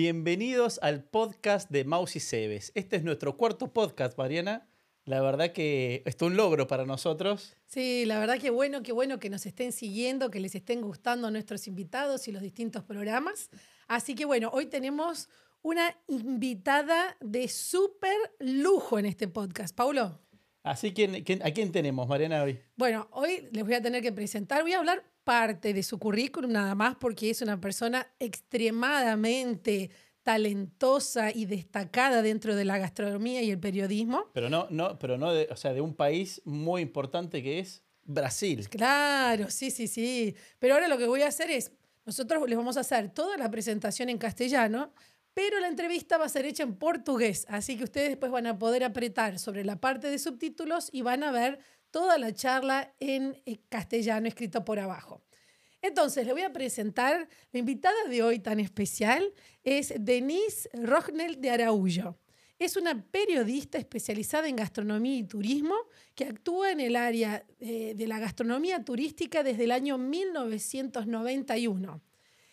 Bienvenidos 0.00 0.78
al 0.80 1.02
podcast 1.02 1.70
de 1.70 1.82
Maus 1.82 2.14
y 2.14 2.20
Cebes. 2.20 2.70
Este 2.76 2.94
es 2.94 3.02
nuestro 3.02 3.36
cuarto 3.36 3.72
podcast, 3.72 4.16
Mariana. 4.16 4.68
La 5.04 5.20
verdad 5.20 5.50
que 5.50 6.04
esto 6.06 6.26
es 6.26 6.30
un 6.30 6.36
logro 6.36 6.68
para 6.68 6.86
nosotros. 6.86 7.56
Sí, 7.66 8.04
la 8.06 8.20
verdad 8.20 8.38
que 8.38 8.50
bueno, 8.50 8.84
qué 8.84 8.92
bueno 8.92 9.18
que 9.18 9.28
nos 9.28 9.44
estén 9.44 9.72
siguiendo, 9.72 10.30
que 10.30 10.38
les 10.38 10.54
estén 10.54 10.82
gustando 10.82 11.32
nuestros 11.32 11.66
invitados 11.66 12.28
y 12.28 12.30
los 12.30 12.42
distintos 12.42 12.84
programas. 12.84 13.50
Así 13.88 14.14
que 14.14 14.24
bueno, 14.24 14.50
hoy 14.52 14.66
tenemos 14.66 15.28
una 15.62 15.96
invitada 16.06 17.16
de 17.18 17.48
súper 17.48 18.14
lujo 18.38 19.00
en 19.00 19.06
este 19.06 19.26
podcast. 19.26 19.74
Paulo. 19.74 20.20
Así 20.62 20.92
que, 20.92 21.40
¿a 21.42 21.50
quién 21.52 21.72
tenemos, 21.72 22.08
Mariana, 22.08 22.42
hoy? 22.42 22.60
Bueno, 22.76 23.08
hoy 23.12 23.48
les 23.52 23.64
voy 23.64 23.74
a 23.74 23.82
tener 23.82 24.02
que 24.02 24.12
presentar, 24.12 24.62
voy 24.62 24.72
a 24.72 24.78
hablar 24.78 25.04
parte 25.24 25.72
de 25.74 25.82
su 25.82 25.98
currículum 25.98 26.52
nada 26.52 26.74
más 26.74 26.96
porque 26.96 27.30
es 27.30 27.42
una 27.42 27.60
persona 27.60 28.06
extremadamente 28.18 29.90
talentosa 30.22 31.30
y 31.30 31.46
destacada 31.46 32.20
dentro 32.20 32.54
de 32.54 32.64
la 32.64 32.76
gastronomía 32.76 33.42
y 33.42 33.50
el 33.50 33.58
periodismo. 33.58 34.26
Pero 34.34 34.50
no, 34.50 34.66
no, 34.68 34.98
pero 34.98 35.16
no 35.16 35.32
de, 35.32 35.48
o 35.50 35.56
sea, 35.56 35.72
de 35.72 35.80
un 35.80 35.94
país 35.94 36.42
muy 36.44 36.82
importante 36.82 37.42
que 37.42 37.60
es 37.60 37.82
Brasil. 38.04 38.68
Claro, 38.68 39.50
sí, 39.50 39.70
sí, 39.70 39.86
sí. 39.86 40.34
Pero 40.58 40.74
ahora 40.74 40.88
lo 40.88 40.98
que 40.98 41.06
voy 41.06 41.22
a 41.22 41.28
hacer 41.28 41.50
es, 41.50 41.72
nosotros 42.04 42.46
les 42.48 42.58
vamos 42.58 42.76
a 42.76 42.80
hacer 42.80 43.10
toda 43.10 43.36
la 43.36 43.50
presentación 43.50 44.08
en 44.08 44.18
castellano, 44.18 44.92
pero 45.38 45.60
la 45.60 45.68
entrevista 45.68 46.18
va 46.18 46.24
a 46.24 46.28
ser 46.28 46.46
hecha 46.46 46.64
en 46.64 46.74
portugués, 46.74 47.46
así 47.48 47.76
que 47.76 47.84
ustedes 47.84 48.08
después 48.08 48.32
van 48.32 48.48
a 48.48 48.58
poder 48.58 48.82
apretar 48.82 49.38
sobre 49.38 49.64
la 49.64 49.76
parte 49.76 50.10
de 50.10 50.18
subtítulos 50.18 50.88
y 50.90 51.02
van 51.02 51.22
a 51.22 51.30
ver 51.30 51.60
toda 51.92 52.18
la 52.18 52.34
charla 52.34 52.92
en 52.98 53.40
eh, 53.46 53.60
castellano 53.68 54.26
escrito 54.26 54.64
por 54.64 54.80
abajo. 54.80 55.22
Entonces, 55.80 56.26
le 56.26 56.32
voy 56.32 56.42
a 56.42 56.52
presentar, 56.52 57.28
la 57.52 57.58
invitada 57.60 57.94
de 58.10 58.24
hoy 58.24 58.40
tan 58.40 58.58
especial 58.58 59.32
es 59.62 59.94
Denise 60.00 60.68
Rognel 60.72 61.40
de 61.40 61.50
Araújo. 61.50 62.18
Es 62.58 62.76
una 62.76 63.00
periodista 63.00 63.78
especializada 63.78 64.48
en 64.48 64.56
gastronomía 64.56 65.18
y 65.18 65.22
turismo 65.22 65.76
que 66.16 66.24
actúa 66.24 66.72
en 66.72 66.80
el 66.80 66.96
área 66.96 67.46
eh, 67.60 67.94
de 67.94 68.06
la 68.08 68.18
gastronomía 68.18 68.84
turística 68.84 69.44
desde 69.44 69.62
el 69.62 69.70
año 69.70 69.98
1991. 69.98 72.02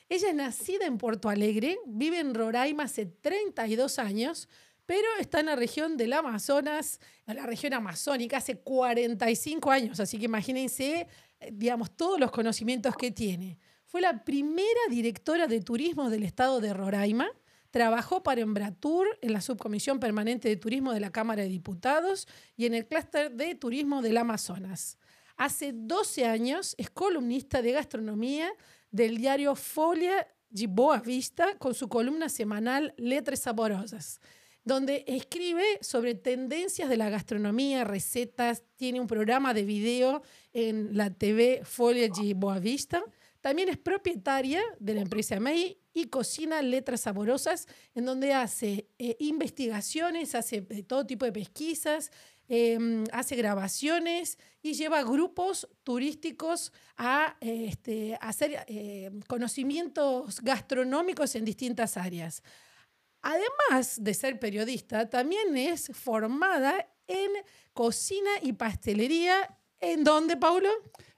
Ella 0.07 0.29
es 0.29 0.35
nacida 0.35 0.85
en 0.85 0.97
Porto 0.97 1.29
Alegre, 1.29 1.77
vive 1.85 2.19
en 2.19 2.33
Roraima 2.35 2.83
hace 2.83 3.05
32 3.05 3.99
años, 3.99 4.47
pero 4.85 5.07
está 5.19 5.39
en 5.39 5.47
la 5.47 5.55
región 5.55 5.97
del 5.97 6.13
Amazonas, 6.13 6.99
en 7.25 7.37
la 7.37 7.45
región 7.47 7.73
amazónica, 7.73 8.37
hace 8.37 8.59
45 8.59 9.71
años, 9.71 9.99
así 9.99 10.19
que 10.19 10.25
imagínense 10.25 11.07
eh, 11.39 11.51
digamos, 11.51 11.95
todos 11.95 12.19
los 12.19 12.31
conocimientos 12.31 12.95
que 12.95 13.11
tiene. 13.11 13.59
Fue 13.85 14.01
la 14.01 14.23
primera 14.23 14.81
directora 14.89 15.47
de 15.47 15.61
turismo 15.61 16.09
del 16.09 16.23
estado 16.23 16.59
de 16.59 16.73
Roraima. 16.73 17.29
Trabajó 17.71 18.23
para 18.23 18.41
Embratur 18.41 19.07
en 19.21 19.33
la 19.33 19.41
subcomisión 19.41 19.99
permanente 19.99 20.47
de 20.47 20.55
turismo 20.55 20.93
de 20.93 21.01
la 21.01 21.11
Cámara 21.11 21.43
de 21.43 21.49
Diputados 21.49 22.27
y 22.55 22.65
en 22.65 22.73
el 22.73 22.87
clúster 22.87 23.31
de 23.31 23.55
turismo 23.55 24.01
del 24.01 24.17
Amazonas. 24.17 24.97
Hace 25.35 25.73
12 25.73 26.25
años 26.25 26.75
es 26.77 26.89
columnista 26.89 27.61
de 27.61 27.73
gastronomía 27.73 28.49
del 28.95 29.17
diario 29.17 29.55
Folia 29.55 30.25
de 30.49 30.67
Boa 30.67 30.99
Vista 30.99 31.57
con 31.57 31.73
su 31.73 31.89
columna 31.89 32.29
semanal 32.29 32.93
Letras 32.97 33.41
Saborosas 33.41 34.21
donde 34.63 35.03
escribe 35.07 35.63
sobre 35.81 36.15
tendencias 36.15 36.89
de 36.89 36.97
la 36.97 37.11
gastronomía, 37.11 37.83
recetas, 37.83 38.63
tiene 38.77 38.99
un 38.99 39.05
programa 39.05 39.53
de 39.53 39.63
video 39.63 40.23
en 40.53 40.97
la 40.97 41.11
TV 41.11 41.61
Foliage 41.63 42.33
Boavista. 42.33 43.03
También 43.41 43.69
es 43.69 43.77
propietaria 43.77 44.63
de 44.79 44.95
la 44.95 45.01
empresa 45.01 45.39
May 45.39 45.77
y 45.93 46.05
cocina 46.05 46.63
letras 46.63 47.01
saborosas, 47.01 47.67
en 47.93 48.05
donde 48.05 48.33
hace 48.33 48.89
eh, 48.97 49.15
investigaciones, 49.19 50.33
hace 50.33 50.61
todo 50.61 51.05
tipo 51.05 51.25
de 51.25 51.31
pesquisas, 51.31 52.09
em, 52.47 53.03
hace 53.11 53.35
grabaciones 53.35 54.37
y 54.61 54.73
lleva 54.73 55.03
grupos 55.03 55.67
turísticos 55.83 56.73
a 56.97 57.37
este, 57.39 58.17
hacer 58.21 58.65
eh, 58.67 59.11
conocimientos 59.27 60.41
gastronómicos 60.41 61.35
en 61.35 61.45
distintas 61.45 61.97
áreas. 61.97 62.43
Además 63.21 64.03
de 64.03 64.13
ser 64.13 64.39
periodista, 64.39 65.09
también 65.09 65.57
es 65.57 65.89
formada 65.93 66.87
en 67.07 67.31
cocina 67.73 68.29
y 68.41 68.53
pastelería. 68.53 69.57
¿En 69.79 70.03
dónde, 70.03 70.37
Paulo? 70.37 70.69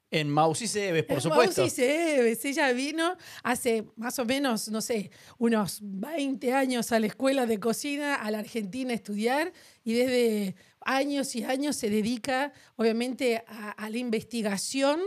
En 0.09 0.29
Mausi 0.29 0.67
Cebes, 0.67 1.03
por 1.03 1.17
en 1.17 1.21
supuesto. 1.21 1.61
Mausi 1.61 1.75
Cebes. 1.75 2.45
Ella 2.45 2.71
vino 2.71 3.17
hace 3.43 3.85
más 3.97 4.17
o 4.19 4.25
menos, 4.25 4.69
no 4.69 4.79
sé, 4.79 5.11
unos 5.37 5.79
20 5.81 6.53
años 6.53 6.93
a 6.93 6.99
la 6.99 7.07
escuela 7.07 7.45
de 7.45 7.59
cocina 7.59 8.15
a 8.15 8.31
la 8.31 8.39
Argentina 8.39 8.91
a 8.91 8.95
estudiar 8.95 9.51
y 9.83 9.93
desde 9.93 10.55
años 10.87 11.35
y 11.35 11.43
años 11.43 11.75
se 11.75 11.89
dedica, 11.89 12.53
obviamente, 12.77 13.43
a, 13.45 13.89
la 13.89 13.97
investigación 13.97 15.01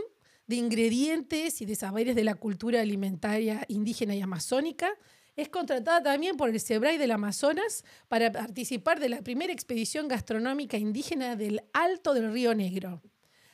de 0.47 0.55
ingredientes 0.55 1.61
y 1.61 1.65
de 1.65 1.75
saberes 1.75 2.15
de 2.15 2.23
la 2.23 2.35
cultura 2.35 2.81
alimentaria 2.81 3.65
indígena 3.67 4.15
y 4.15 4.21
amazónica 4.21 4.93
es 5.35 5.49
contratada 5.49 6.03
también 6.03 6.37
por 6.37 6.49
el 6.49 6.59
SEBRAE 6.59 6.97
del 6.97 7.11
Amazonas 7.11 7.83
para 8.09 8.31
participar 8.31 8.99
de 8.99 9.09
la 9.09 9.21
primera 9.21 9.53
expedición 9.53 10.07
gastronómica 10.07 10.77
indígena 10.77 11.35
del 11.35 11.63
Alto 11.73 12.13
del 12.13 12.31
Río 12.31 12.53
Negro. 12.53 13.01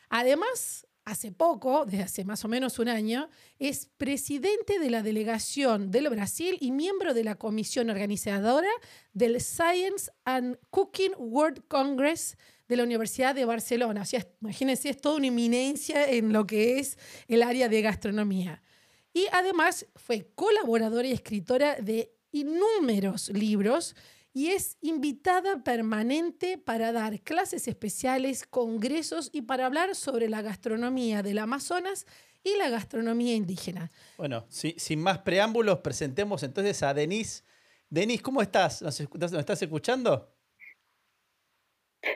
Además, 0.09 0.86
hace 1.07 1.31
poco, 1.31 1.85
desde 1.85 2.03
hace 2.03 2.25
más 2.25 2.43
o 2.43 2.49
menos 2.49 2.79
un 2.79 2.89
año, 2.89 3.29
es 3.59 3.85
presidente 3.97 4.77
de 4.77 4.89
la 4.89 5.01
delegación 5.01 5.89
del 5.89 6.09
Brasil 6.09 6.57
y 6.59 6.71
miembro 6.71 7.13
de 7.13 7.23
la 7.23 7.35
comisión 7.35 7.89
organizadora 7.89 8.67
del 9.13 9.39
Science 9.39 10.11
and 10.25 10.59
Cooking 10.69 11.13
World 11.17 11.63
Congress 11.69 12.37
de 12.67 12.75
la 12.75 12.83
Universidad 12.83 13.33
de 13.33 13.45
Barcelona. 13.45 14.01
O 14.01 14.05
sea, 14.05 14.27
imagínense, 14.41 14.89
es 14.89 14.99
toda 14.99 15.15
una 15.15 15.27
eminencia 15.27 16.09
en 16.09 16.33
lo 16.33 16.45
que 16.45 16.77
es 16.77 16.97
el 17.29 17.41
área 17.41 17.69
de 17.69 17.81
gastronomía. 17.81 18.61
Y 19.13 19.27
además 19.31 19.85
fue 19.95 20.29
colaboradora 20.35 21.07
y 21.07 21.13
escritora 21.13 21.77
de 21.77 22.11
innúmeros 22.31 23.29
libros 23.29 23.95
y 24.37 24.51
es 24.51 24.77
invitada 24.81 25.63
permanente 25.63 26.59
para 26.59 26.91
dar 26.91 27.21
clases 27.21 27.67
especiales, 27.67 28.45
congresos 28.45 29.31
y 29.33 29.41
para 29.41 29.65
hablar 29.65 29.95
sobre 29.95 30.29
la 30.29 30.43
gastronomía 30.43 31.23
del 31.23 31.39
Amazonas 31.39 32.05
y 32.43 32.55
la 32.55 32.69
gastronomía 32.69 33.33
indígena. 33.33 33.89
Bueno, 34.15 34.45
sin 34.49 35.01
más 35.01 35.17
preámbulos, 35.17 35.79
presentemos 35.79 36.43
entonces 36.43 36.83
a 36.83 36.93
Denise. 36.93 37.43
Denise, 37.89 38.21
¿cómo 38.21 38.43
estás? 38.43 38.83
¿Nos, 38.83 38.99
estás 38.99 39.59
escuchando? 39.63 40.31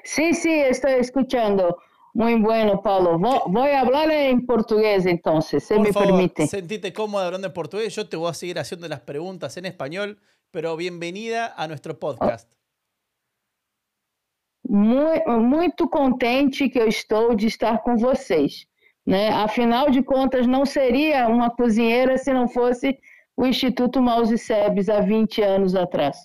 Sí, 0.04 0.36
sí, 0.36 0.54
estoy 0.54 1.00
escuchando. 1.00 1.80
Muy 2.14 2.36
bueno, 2.36 2.84
Paulo. 2.84 3.18
Voy 3.48 3.70
a 3.72 3.80
hablar 3.80 4.12
en 4.12 4.46
portugués 4.46 5.08
entonces, 5.08 5.64
si 5.64 5.80
me 5.80 5.92
permite. 5.92 6.46
Sentite 6.46 6.94
cómoda 6.94 7.26
hablando 7.26 7.48
en 7.48 7.54
portugués. 7.54 7.96
Yo 7.96 8.08
te 8.08 8.16
voy 8.16 8.30
a 8.30 8.36
seguir 8.36 8.60
haciendo 8.60 8.88
las 8.88 9.00
preguntas 9.00 9.58
en 9.58 9.66
español, 9.66 10.22
pero 10.52 10.76
bienvenida 10.76 11.54
a 11.56 11.68
nuestro 11.68 11.96
podcast. 11.96 12.48
Muito, 14.68 15.30
muito 15.32 15.90
contente 15.90 16.70
que 16.70 16.80
eu 16.80 16.88
estou 16.88 17.36
de 17.36 17.48
estar 17.48 17.80
com 17.80 17.98
vocês. 17.98 18.68
Né? 19.06 19.30
Afinal 19.30 19.90
de 19.90 20.04
contas, 20.04 20.46
não 20.46 20.66
seria 20.66 21.28
uma 21.28 21.50
cozinheira 21.50 22.18
se 22.18 22.32
não 22.34 22.48
fosse 22.48 23.00
o 23.36 23.46
Instituto 23.46 24.02
Mouse 24.02 24.38
Sebes 24.38 24.90
há 24.90 25.00
20 25.00 25.42
anos 25.42 25.74
atrás. 25.74 26.18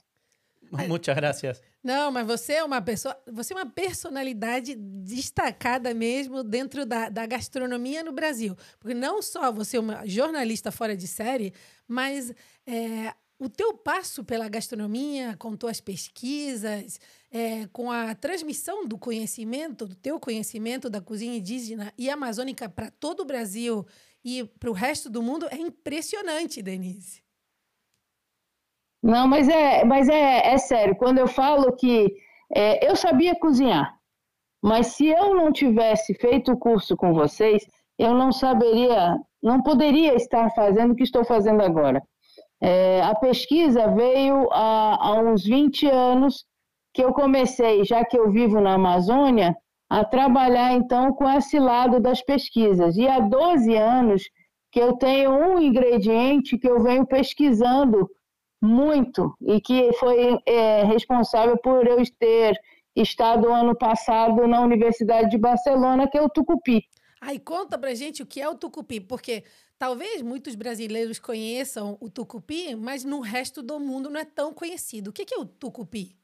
Muchas 0.88 1.14
gracias. 1.14 1.62
Não, 1.82 2.10
mas 2.10 2.26
você 2.26 2.54
é 2.54 2.64
uma 2.64 2.82
pessoa, 2.82 3.16
você 3.32 3.54
é 3.54 3.56
uma 3.56 3.70
personalidade 3.70 4.74
destacada 4.74 5.94
mesmo 5.94 6.42
dentro 6.42 6.84
da, 6.84 7.08
da 7.08 7.24
gastronomia 7.26 8.02
no 8.02 8.10
Brasil. 8.10 8.56
Porque 8.80 8.92
não 8.92 9.22
só 9.22 9.52
você 9.52 9.76
é 9.76 9.80
uma 9.80 10.04
jornalista 10.04 10.72
fora 10.72 10.96
de 10.96 11.06
série, 11.06 11.54
mas 11.86 12.34
é, 12.66 13.14
o 13.38 13.48
teu 13.48 13.74
passo 13.74 14.24
pela 14.24 14.48
gastronomia, 14.48 15.36
com 15.38 15.56
tuas 15.56 15.80
pesquisas, 15.80 16.98
é, 17.30 17.66
com 17.72 17.90
a 17.90 18.14
transmissão 18.14 18.86
do 18.86 18.96
conhecimento, 18.96 19.86
do 19.86 19.94
teu 19.94 20.18
conhecimento 20.18 20.88
da 20.88 21.00
cozinha 21.00 21.36
indígena 21.36 21.92
e 21.98 22.08
amazônica 22.08 22.68
para 22.68 22.90
todo 22.90 23.20
o 23.20 23.26
Brasil 23.26 23.86
e 24.24 24.44
para 24.58 24.70
o 24.70 24.72
resto 24.72 25.10
do 25.10 25.22
mundo 25.22 25.46
é 25.50 25.56
impressionante, 25.56 26.62
Denise. 26.62 27.22
Não, 29.02 29.28
mas 29.28 29.48
é, 29.48 29.84
mas 29.84 30.08
é, 30.08 30.52
é 30.52 30.58
sério. 30.58 30.96
Quando 30.96 31.18
eu 31.18 31.28
falo 31.28 31.76
que 31.76 32.12
é, 32.54 32.88
eu 32.88 32.96
sabia 32.96 33.38
cozinhar, 33.38 33.96
mas 34.62 34.88
se 34.88 35.06
eu 35.06 35.34
não 35.34 35.52
tivesse 35.52 36.14
feito 36.14 36.52
o 36.52 36.58
curso 36.58 36.96
com 36.96 37.12
vocês, 37.12 37.66
eu 37.98 38.14
não 38.14 38.32
saberia, 38.32 39.16
não 39.42 39.62
poderia 39.62 40.14
estar 40.14 40.50
fazendo 40.50 40.92
o 40.92 40.96
que 40.96 41.04
estou 41.04 41.24
fazendo 41.24 41.62
agora. 41.62 42.02
É, 42.60 43.02
a 43.02 43.14
pesquisa 43.14 43.88
veio 43.88 44.48
há, 44.50 44.96
há 45.00 45.20
uns 45.20 45.44
20 45.44 45.86
anos 45.88 46.44
que 46.92 47.02
eu 47.02 47.12
comecei, 47.12 47.84
já 47.84 48.04
que 48.04 48.18
eu 48.18 48.30
vivo 48.30 48.60
na 48.60 48.74
Amazônia, 48.74 49.54
a 49.88 50.04
trabalhar 50.04 50.72
então 50.72 51.12
com 51.12 51.28
esse 51.28 51.58
lado 51.58 52.00
das 52.00 52.22
pesquisas. 52.22 52.96
E 52.96 53.06
há 53.06 53.20
12 53.20 53.74
anos 53.76 54.22
que 54.72 54.80
eu 54.80 54.96
tenho 54.96 55.30
um 55.30 55.60
ingrediente 55.60 56.58
que 56.58 56.68
eu 56.68 56.82
venho 56.82 57.06
pesquisando 57.06 58.08
muito 58.62 59.34
e 59.40 59.60
que 59.60 59.92
foi 59.94 60.38
é, 60.46 60.84
responsável 60.84 61.56
por 61.58 61.86
eu 61.86 62.02
ter 62.18 62.58
estado 62.96 63.52
ano 63.52 63.76
passado 63.76 64.46
na 64.46 64.60
Universidade 64.62 65.30
de 65.30 65.38
Barcelona, 65.38 66.08
que 66.08 66.16
é 66.16 66.22
o 66.22 66.30
Tucupi. 66.30 66.82
Aí 67.20 67.38
conta 67.38 67.78
pra 67.78 67.94
gente 67.94 68.22
o 68.22 68.26
que 68.26 68.40
é 68.40 68.48
o 68.48 68.54
tucupi, 68.54 69.00
porque 69.00 69.42
talvez 69.78 70.22
muitos 70.22 70.54
brasileiros 70.54 71.18
conheçam 71.18 71.96
o 72.00 72.10
tucupi, 72.10 72.74
mas 72.74 73.04
no 73.04 73.20
resto 73.20 73.62
do 73.62 73.78
mundo 73.78 74.10
não 74.10 74.20
é 74.20 74.24
tão 74.24 74.52
conhecido. 74.52 75.10
O 75.10 75.12
que 75.12 75.34
é 75.34 75.38
o 75.38 75.44
tucupi? 75.44 76.16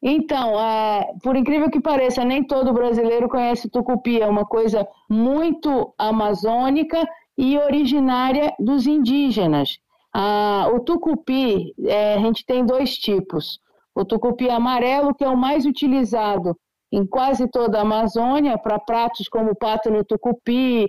Então, 0.00 0.58
é, 0.60 1.12
por 1.22 1.34
incrível 1.34 1.70
que 1.70 1.80
pareça, 1.80 2.24
nem 2.24 2.44
todo 2.44 2.72
brasileiro 2.72 3.28
conhece 3.28 3.66
o 3.66 3.70
tucupi. 3.70 4.20
É 4.20 4.26
uma 4.26 4.44
coisa 4.44 4.86
muito 5.10 5.92
amazônica 5.98 7.04
e 7.36 7.58
originária 7.58 8.54
dos 8.58 8.86
indígenas. 8.86 9.78
Ah, 10.14 10.70
o 10.72 10.80
tucupi, 10.80 11.74
é, 11.84 12.14
a 12.14 12.18
gente 12.18 12.44
tem 12.46 12.64
dois 12.64 12.96
tipos. 12.96 13.60
O 13.94 14.04
tucupi 14.04 14.48
amarelo, 14.48 15.14
que 15.14 15.24
é 15.24 15.28
o 15.28 15.36
mais 15.36 15.66
utilizado 15.66 16.56
em 16.90 17.04
quase 17.04 17.48
toda 17.48 17.78
a 17.78 17.82
Amazônia, 17.82 18.56
para 18.56 18.78
pratos 18.78 19.28
como 19.28 19.54
pato 19.54 19.90
no 19.90 20.04
tucupi, 20.04 20.88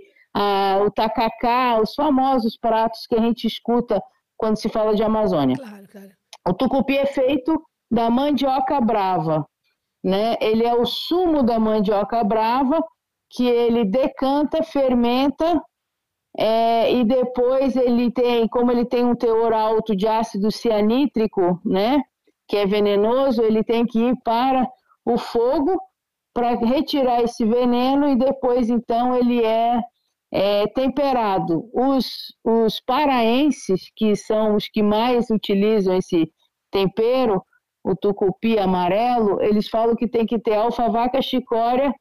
o 0.85 0.91
tacacá, 0.91 1.79
os 1.81 1.93
famosos 1.93 2.57
pratos 2.57 3.05
que 3.07 3.15
a 3.15 3.21
gente 3.21 3.45
escuta 3.47 4.01
quando 4.37 4.57
se 4.57 4.69
fala 4.69 4.95
de 4.95 5.03
Amazônia. 5.03 5.55
Claro, 5.57 5.87
claro. 5.91 6.09
O 6.47 6.53
tucupi 6.53 6.97
é 6.97 7.05
feito 7.05 7.61
da 7.91 8.09
mandioca 8.09 8.79
brava, 8.79 9.45
né? 10.03 10.35
Ele 10.39 10.65
é 10.65 10.73
o 10.73 10.85
sumo 10.85 11.43
da 11.43 11.59
mandioca 11.59 12.23
brava 12.23 12.81
que 13.29 13.45
ele 13.45 13.85
decanta, 13.85 14.63
fermenta 14.63 15.61
é, 16.37 16.93
e 16.93 17.03
depois 17.03 17.75
ele 17.75 18.11
tem, 18.11 18.47
como 18.47 18.71
ele 18.71 18.85
tem 18.85 19.05
um 19.05 19.15
teor 19.15 19.53
alto 19.53 19.95
de 19.95 20.07
ácido 20.07 20.51
cianítrico, 20.51 21.59
né? 21.65 22.01
Que 22.47 22.57
é 22.57 22.65
venenoso, 22.65 23.41
ele 23.41 23.63
tem 23.63 23.85
que 23.85 23.99
ir 23.99 24.15
para 24.23 24.67
o 25.05 25.17
fogo 25.17 25.79
para 26.33 26.55
retirar 26.55 27.21
esse 27.21 27.43
veneno 27.43 28.07
e 28.07 28.15
depois 28.15 28.69
então 28.69 29.15
ele 29.15 29.43
é, 29.43 29.79
é 30.31 30.67
temperado. 30.67 31.69
Os, 31.73 32.07
os 32.43 32.79
paraenses, 32.81 33.91
que 33.95 34.15
são 34.15 34.55
os 34.55 34.67
que 34.67 34.83
mais 34.83 35.29
utilizam 35.29 35.97
esse 35.97 36.31
tempero, 36.71 37.43
o 37.83 37.95
tucupi 37.95 38.59
amarelo, 38.59 39.41
eles 39.41 39.67
falam 39.67 39.95
que 39.95 40.07
tem 40.07 40.25
que 40.25 40.39
ter 40.39 40.55
alfavaca, 40.55 41.21
chicória 41.21 41.91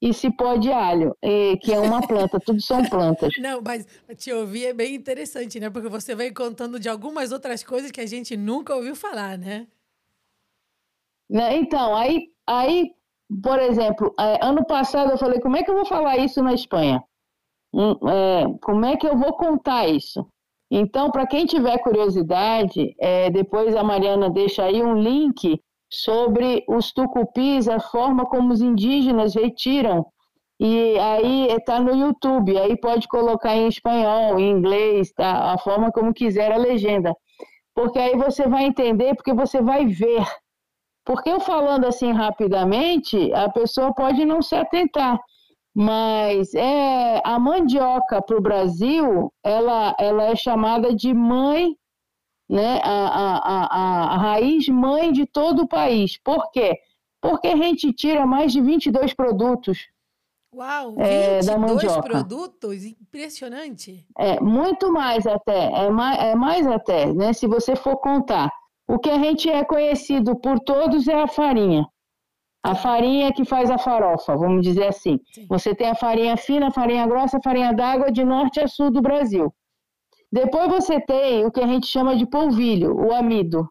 e 0.00 0.12
cipó 0.12 0.56
de 0.56 0.70
alho, 0.70 1.16
que 1.62 1.72
é 1.72 1.78
uma 1.78 2.06
planta, 2.06 2.38
tudo 2.40 2.60
são 2.60 2.82
plantas. 2.90 3.30
Não, 3.38 3.62
mas 3.62 3.86
te 4.16 4.32
ouvir 4.32 4.66
é 4.66 4.72
bem 4.74 4.94
interessante, 4.94 5.60
né? 5.60 5.70
Porque 5.70 5.88
você 5.88 6.14
vem 6.14 6.32
contando 6.32 6.78
de 6.78 6.88
algumas 6.88 7.30
outras 7.30 7.62
coisas 7.62 7.90
que 7.90 8.00
a 8.00 8.06
gente 8.06 8.36
nunca 8.36 8.74
ouviu 8.74 8.96
falar, 8.96 9.38
né? 9.38 9.66
né 11.30 11.56
então, 11.56 11.94
aí, 11.94 12.28
aí 12.46 12.90
por 13.40 13.58
exemplo, 13.60 14.14
é, 14.18 14.44
ano 14.44 14.66
passado 14.66 15.12
eu 15.12 15.18
falei, 15.18 15.40
como 15.40 15.56
é 15.56 15.62
que 15.62 15.70
eu 15.70 15.76
vou 15.76 15.86
falar 15.86 16.18
isso 16.18 16.42
na 16.42 16.52
Espanha? 16.52 17.02
Hum, 17.72 17.96
é, 18.08 18.44
como 18.62 18.84
é 18.84 18.96
que 18.96 19.06
eu 19.06 19.16
vou 19.16 19.32
contar 19.34 19.88
isso? 19.88 20.26
Então, 20.70 21.10
para 21.10 21.26
quem 21.26 21.44
tiver 21.44 21.78
curiosidade, 21.78 22.94
é, 22.98 23.30
depois 23.30 23.76
a 23.76 23.82
Mariana 23.82 24.30
deixa 24.30 24.64
aí 24.64 24.82
um 24.82 24.94
link 24.94 25.60
sobre 25.92 26.64
os 26.66 26.92
tucupis, 26.92 27.68
a 27.68 27.78
forma 27.78 28.24
como 28.24 28.52
os 28.52 28.62
indígenas 28.62 29.34
retiram. 29.34 30.06
E 30.58 30.98
aí 30.98 31.48
está 31.48 31.80
no 31.80 31.94
YouTube, 31.94 32.56
aí 32.56 32.76
pode 32.76 33.06
colocar 33.08 33.54
em 33.54 33.68
espanhol, 33.68 34.38
em 34.38 34.50
inglês, 34.50 35.12
tá? 35.12 35.52
a 35.52 35.58
forma 35.58 35.92
como 35.92 36.14
quiser 36.14 36.52
a 36.52 36.56
legenda. 36.56 37.14
Porque 37.74 37.98
aí 37.98 38.16
você 38.16 38.48
vai 38.48 38.64
entender, 38.64 39.14
porque 39.14 39.34
você 39.34 39.60
vai 39.60 39.86
ver. 39.86 40.24
Porque 41.04 41.28
eu 41.28 41.40
falando 41.40 41.84
assim 41.84 42.12
rapidamente, 42.12 43.32
a 43.34 43.50
pessoa 43.50 43.92
pode 43.92 44.24
não 44.24 44.40
se 44.40 44.54
atentar. 44.54 45.18
Mas 45.74 46.54
é, 46.54 47.20
a 47.24 47.38
mandioca 47.38 48.20
para 48.20 48.36
o 48.36 48.42
Brasil, 48.42 49.32
ela, 49.42 49.94
ela 49.98 50.24
é 50.24 50.36
chamada 50.36 50.94
de 50.94 51.14
mãe, 51.14 51.76
né? 52.48 52.80
A, 52.82 53.06
a, 53.06 53.36
a, 53.38 54.14
a 54.14 54.18
raiz 54.18 54.68
mãe 54.68 55.12
de 55.12 55.26
todo 55.26 55.62
o 55.62 55.68
país. 55.68 56.18
Por 56.18 56.50
quê? 56.50 56.78
Porque 57.20 57.48
a 57.48 57.56
gente 57.56 57.92
tira 57.92 58.26
mais 58.26 58.52
de 58.52 58.60
22 58.60 59.14
produtos 59.14 59.88
Uau, 60.54 60.90
22 60.90 61.08
é, 61.08 61.40
da 61.40 61.58
mandioca. 61.58 62.02
produtos? 62.02 62.84
Impressionante. 62.84 64.06
É, 64.18 64.38
muito 64.38 64.92
mais 64.92 65.26
até, 65.26 65.72
é 65.72 65.90
mais, 65.90 66.18
é 66.18 66.34
mais 66.34 66.66
até, 66.66 67.12
né? 67.12 67.32
Se 67.32 67.46
você 67.46 67.74
for 67.74 67.96
contar. 67.96 68.50
O 68.86 68.98
que 68.98 69.08
a 69.08 69.18
gente 69.18 69.48
é 69.48 69.64
conhecido 69.64 70.36
por 70.36 70.60
todos 70.60 71.08
é 71.08 71.22
a 71.22 71.26
farinha. 71.26 71.86
A 72.62 72.74
farinha 72.74 73.32
que 73.32 73.44
faz 73.44 73.70
a 73.70 73.78
farofa, 73.78 74.36
vamos 74.36 74.62
dizer 74.62 74.86
assim. 74.86 75.18
Sim. 75.32 75.46
Você 75.48 75.74
tem 75.74 75.88
a 75.88 75.94
farinha 75.96 76.36
fina, 76.36 76.68
a 76.68 76.70
farinha 76.70 77.06
grossa, 77.06 77.38
a 77.38 77.42
farinha 77.42 77.72
d'água 77.72 78.12
de 78.12 78.24
norte 78.24 78.60
a 78.60 78.68
sul 78.68 78.90
do 78.90 79.02
Brasil. 79.02 79.52
Depois 80.30 80.68
você 80.68 81.00
tem 81.00 81.44
o 81.44 81.50
que 81.50 81.60
a 81.60 81.66
gente 81.66 81.86
chama 81.86 82.16
de 82.16 82.24
polvilho, 82.24 82.94
o 82.96 83.12
amido. 83.12 83.68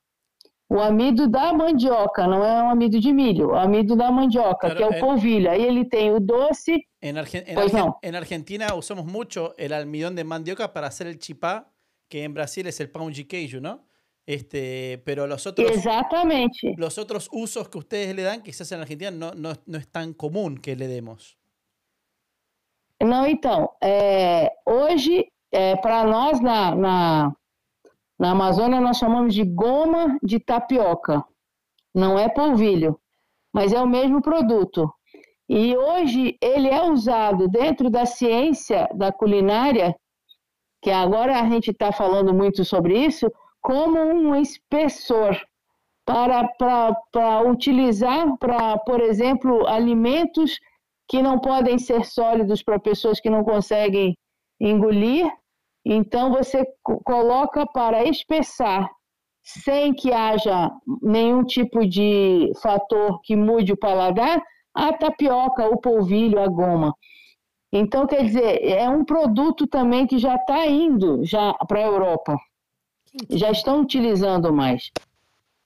O 0.70 0.80
amido 0.80 1.28
da 1.28 1.52
mandioca, 1.52 2.28
não 2.28 2.46
é 2.46 2.64
um 2.64 2.70
amido 2.70 3.00
de 3.00 3.12
milho, 3.12 3.50
o 3.50 3.56
amido 3.56 3.96
da 3.96 4.12
mandioca, 4.12 4.74
que 4.74 4.82
é 4.82 4.88
o 4.88 5.00
polvilho. 5.00 5.50
Aí 5.50 5.62
ele 5.64 5.84
tem 5.84 6.12
o 6.12 6.20
doce. 6.20 6.88
En, 7.02 7.18
Argen 7.18 7.44
en, 7.48 7.58
Argen 7.58 7.94
en, 8.02 8.16
Argentina 8.16 8.68
usamos 8.76 9.06
mucho 9.06 9.54
el 9.58 9.74
almidón 9.74 10.16
de 10.16 10.24
mandioca 10.24 10.72
para 10.72 10.88
hacer 10.88 11.08
el 11.08 11.18
chipá, 11.18 11.68
que 12.08 12.24
en 12.24 12.34
Brasil 12.34 12.68
es 12.68 12.80
el 12.80 12.90
pão 12.90 13.12
de 13.12 13.26
queijo, 13.26 13.60
¿no? 13.60 13.82
Este, 14.26 15.02
pero 15.04 15.26
los 15.28 15.48
otros, 15.48 15.72
Exactamente. 15.72 16.76
los 16.78 16.98
otros 16.98 17.28
usos 17.32 17.70
que 17.70 17.78
ustedes 17.80 18.16
le 18.16 18.22
dan, 18.22 18.44
quizás 18.44 18.72
en 18.72 18.82
Argentina 18.82 19.12
no, 19.12 19.34
no, 19.34 19.54
no 19.66 19.78
es 19.78 19.88
tan 19.88 20.14
común 20.14 20.58
que 20.58 20.76
le 20.76 20.88
demos. 20.88 21.38
Não, 23.02 23.26
então, 23.26 23.72
é, 23.82 24.52
hoje, 24.64 25.26
é, 25.52 25.76
para 25.76 26.04
nós 26.04 26.40
na, 26.40 26.76
na, 26.76 27.36
na 28.20 28.32
Amazônia, 28.32 28.80
nós 28.80 28.98
chamamos 28.98 29.34
de 29.34 29.44
goma 29.44 30.20
de 30.22 30.40
tapioca. 30.40 31.26
Não 31.94 32.18
é 32.18 32.30
polvilho, 32.30 33.00
mas 33.52 33.74
é 33.74 33.82
o 33.82 33.88
mesmo 33.88 34.22
produto. 34.22 34.94
E 35.50 35.76
hoje 35.76 36.38
ele 36.40 36.70
é 36.70 36.84
usado 36.84 37.50
dentro 37.50 37.90
da 37.90 38.06
ciência 38.06 38.88
da 38.94 39.12
culinária, 39.12 39.96
que 40.82 40.92
agora 40.92 41.42
a 41.42 41.50
gente 41.50 41.72
está 41.72 41.92
falando 41.92 42.34
muito 42.34 42.64
sobre 42.64 42.98
isso, 42.98 43.30
como 43.62 44.00
um 44.00 44.36
espessor 44.36 45.40
para, 46.06 46.48
para, 46.58 46.94
para 47.12 47.42
utilizar 47.48 48.38
para, 48.38 48.78
por 48.80 49.00
exemplo, 49.00 49.68
alimentos 49.68 50.60
que 51.08 51.22
não 51.22 51.40
podem 51.40 51.78
ser 51.78 52.06
sólidos 52.06 52.64
para 52.64 52.80
pessoas 52.80 53.20
que 53.20 53.30
não 53.30 53.44
conseguem 53.44 54.18
engolir. 54.60 55.32
Então, 55.86 56.32
você 56.32 56.66
coloca 57.04 57.66
para 57.66 58.04
espessar, 58.04 58.90
sem 59.44 59.94
que 59.94 60.12
haja 60.12 60.72
nenhum 61.02 61.44
tipo 61.44 61.86
de 61.86 62.52
fator 62.62 63.20
que 63.22 63.36
mude 63.36 63.74
o 63.74 63.78
paladar, 63.78 64.42
a 64.74 64.94
tapioca, 64.94 65.68
o 65.70 65.78
polvilho, 65.78 66.40
a 66.40 66.48
goma. 66.48 66.94
Então, 67.74 68.06
quer 68.06 68.26
dizer, 68.26 68.64
é 68.64 68.88
um 68.90 69.04
produto 69.04 69.66
também 69.66 70.06
que 70.06 70.18
já 70.18 70.36
está 70.36 70.68
indo 70.68 71.24
já 71.24 71.54
para 71.68 71.80
a 71.80 71.84
Europa 71.84 72.38
já 73.30 73.52
estão 73.52 73.82
utilizando 73.82 74.54
mais. 74.54 74.92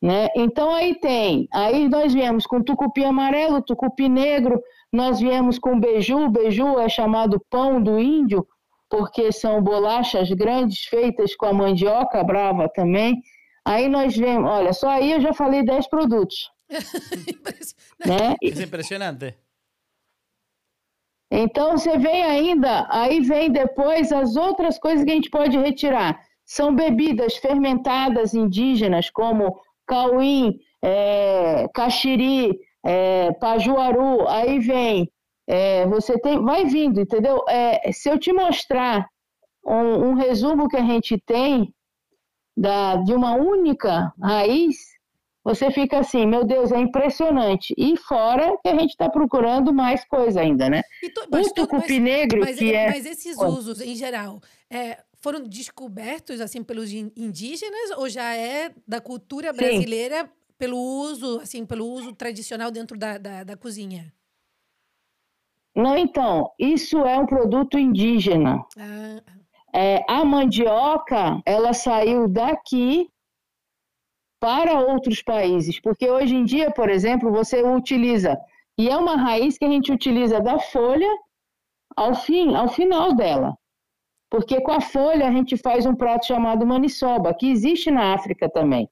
Né? 0.02 0.28
Então 0.36 0.74
aí 0.74 0.94
tem, 1.00 1.48
aí 1.52 1.88
nós 1.88 2.14
viemos 2.14 2.46
com 2.46 2.62
tucupi 2.62 3.04
amarelo, 3.04 3.62
tucupi 3.62 4.08
negro, 4.08 4.62
nós 4.92 5.20
viemos 5.20 5.58
com 5.58 5.80
beiju, 5.80 6.30
beiju 6.30 6.80
é 6.80 6.88
chamado 6.88 7.44
pão 7.50 7.82
do 7.82 8.00
índio, 8.00 8.48
porque 8.90 9.32
são 9.32 9.62
bolachas 9.62 10.30
grandes 10.30 10.86
feitas 10.86 11.36
com 11.36 11.48
a 11.48 11.54
mandioca 11.54 12.24
brava 12.24 12.70
também. 12.70 13.22
Aí 13.66 13.90
nós 13.90 14.16
vemos, 14.16 14.50
olha, 14.50 14.74
só 14.74 14.90
aí 14.90 15.12
eu 15.12 15.20
já 15.20 15.34
falei 15.34 15.64
10 15.64 15.88
produtos. 15.88 16.52
né? 18.06 18.36
É 18.42 18.64
impressionante. 18.64 19.36
Então 21.32 21.78
você 21.78 21.98
vem 21.98 22.24
ainda, 22.24 22.88
aí 22.90 23.22
vem 23.22 23.52
depois 23.52 24.12
as 24.12 24.36
outras 24.36 24.78
coisas 24.78 25.04
que 25.04 25.12
a 25.12 25.16
gente 25.16 25.30
pode 25.30 25.58
retirar. 25.58 26.25
São 26.46 26.74
bebidas 26.76 27.38
fermentadas 27.38 28.34
indígenas, 28.34 29.10
como 29.10 29.60
cauim, 29.88 30.60
é, 30.82 31.68
caxiri, 31.74 32.60
é, 32.86 33.32
pajuaru, 33.34 34.28
aí 34.28 34.60
vem, 34.60 35.12
é, 35.48 35.86
você 35.88 36.20
tem, 36.20 36.44
vai 36.44 36.66
vindo, 36.66 37.02
entendeu? 37.02 37.44
É, 37.48 37.92
se 37.92 38.10
eu 38.10 38.20
te 38.20 38.32
mostrar 38.34 39.08
um, 39.66 40.10
um, 40.10 40.14
resumo 40.14 40.68
que 40.68 40.78
a 40.78 40.84
gente 40.84 41.18
tem 41.26 41.74
da, 42.56 42.98
de 42.98 43.14
uma 43.14 43.36
única 43.36 44.14
raiz, 44.22 44.96
você 45.44 45.70
fica 45.70 46.00
assim, 46.00 46.26
meu 46.26 46.44
Deus, 46.44 46.72
é 46.72 46.80
impressionante. 46.80 47.74
E 47.78 47.96
fora 47.98 48.58
que 48.64 48.68
a 48.68 48.76
gente 48.76 48.92
está 48.92 49.08
procurando 49.08 49.72
mais 49.72 50.04
coisa 50.06 50.42
ainda, 50.42 50.68
né? 50.68 50.82
Mas, 51.32 51.48
o 51.48 51.54
tucupi 51.54 52.00
negro, 52.00 52.42
mas, 52.42 52.58
que 52.58 52.74
é... 52.74 52.88
Mas 52.88 53.06
esses 53.06 53.38
usos, 53.38 53.80
em 53.80 53.96
geral, 53.96 54.42
é, 54.72 54.98
foram 55.26 55.42
descobertos 55.42 56.40
assim 56.40 56.64
pelos 56.64 56.94
indígenas 56.94 57.90
ou 57.98 58.08
já 58.08 58.36
é 58.36 58.72
da 58.88 59.02
cultura 59.02 59.52
brasileira 59.52 60.20
Sim. 60.22 60.30
pelo 60.56 60.78
uso, 60.78 61.40
assim, 61.40 61.66
pelo 61.66 61.88
uso 61.88 62.14
tradicional 62.14 62.70
dentro 62.70 62.96
da, 62.96 63.18
da, 63.18 63.44
da 63.44 63.58
cozinha? 63.58 64.14
Não, 65.76 65.98
então, 65.98 66.52
isso 66.60 67.00
é 67.00 67.18
um 67.18 67.26
produto 67.26 67.80
indígena. 67.80 68.64
Ah. 68.78 69.24
É, 69.74 70.06
a 70.08 70.24
mandioca, 70.24 71.42
ela 71.44 71.74
saiu 71.74 72.28
daqui 72.28 73.10
para 74.40 74.80
outros 74.80 75.24
países, 75.24 75.82
porque 75.82 76.08
hoje 76.08 76.36
em 76.36 76.46
dia, 76.46 76.70
por 76.70 76.88
exemplo, 76.88 77.32
você 77.32 77.64
utiliza, 77.64 78.38
e 78.78 78.88
é 78.88 78.96
uma 78.96 79.16
raiz 79.16 79.58
que 79.58 79.66
a 79.66 79.70
gente 79.70 79.92
utiliza 79.92 80.40
da 80.40 80.60
folha 80.60 81.10
ao 81.96 82.14
fim, 82.14 82.54
ao 82.54 82.68
final 82.68 83.16
dela. 83.16 83.58
Porque 84.36 84.60
com 84.60 84.74
a 84.74 84.82
folha 84.82 85.30
a 85.30 85.32
gente 85.32 85.56
faz 85.56 85.86
um 85.86 85.96
prato 85.96 86.26
chamado 86.26 86.68
maniçoba, 86.68 87.34
que 87.34 87.50
existe 87.50 87.90
na 87.90 88.14
África 88.14 88.50
também. 88.50 88.90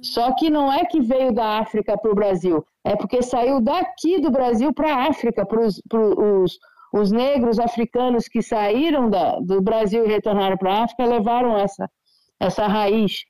Só 0.00 0.34
que 0.34 0.48
não 0.48 0.72
é 0.72 0.82
que 0.86 0.98
veio 0.98 1.30
da 1.30 1.58
África 1.58 1.98
para 1.98 2.10
o 2.10 2.14
Brasil, 2.14 2.64
é 2.82 2.96
porque 2.96 3.20
saiu 3.20 3.60
daqui 3.60 4.18
do 4.18 4.30
Brasil 4.30 4.72
para 4.72 4.94
a 4.94 5.08
África, 5.08 5.44
para 5.44 5.60
os, 5.60 6.58
os 6.90 7.12
negros 7.12 7.58
africanos 7.58 8.28
que 8.28 8.40
saíram 8.40 9.10
da, 9.10 9.38
do 9.40 9.60
Brasil 9.60 10.06
e 10.06 10.08
retornaram 10.08 10.56
para 10.56 10.72
a 10.72 10.84
África 10.84 11.04
levaram 11.04 11.58
essa, 11.58 11.86
essa 12.40 12.66
raiz, 12.66 13.26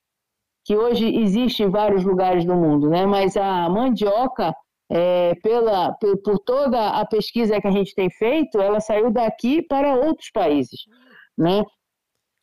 que 0.64 0.76
hoje 0.76 1.12
existe 1.12 1.64
em 1.64 1.71
vários 1.71 2.04
lugares 2.04 2.45
do 2.45 2.54
mundo, 2.54 2.88
né? 2.88 3.04
mas 3.04 3.37
a 3.37 3.68
mandioca 3.68 4.54
é, 4.88 5.35
pela, 5.42 5.92
por, 5.95 6.16
por, 6.18 6.38
toda 6.38 6.90
a 6.90 7.04
pesquisa 7.04 7.61
que 7.61 7.66
a 7.66 7.73
gente 7.73 7.92
tem 7.97 8.09
feito, 8.11 8.61
ela 8.61 8.78
saiu 8.78 9.11
daqi 9.11 9.61
para 9.62 9.97
outros 9.97 10.30
países, 10.30 10.87
né? 11.37 11.62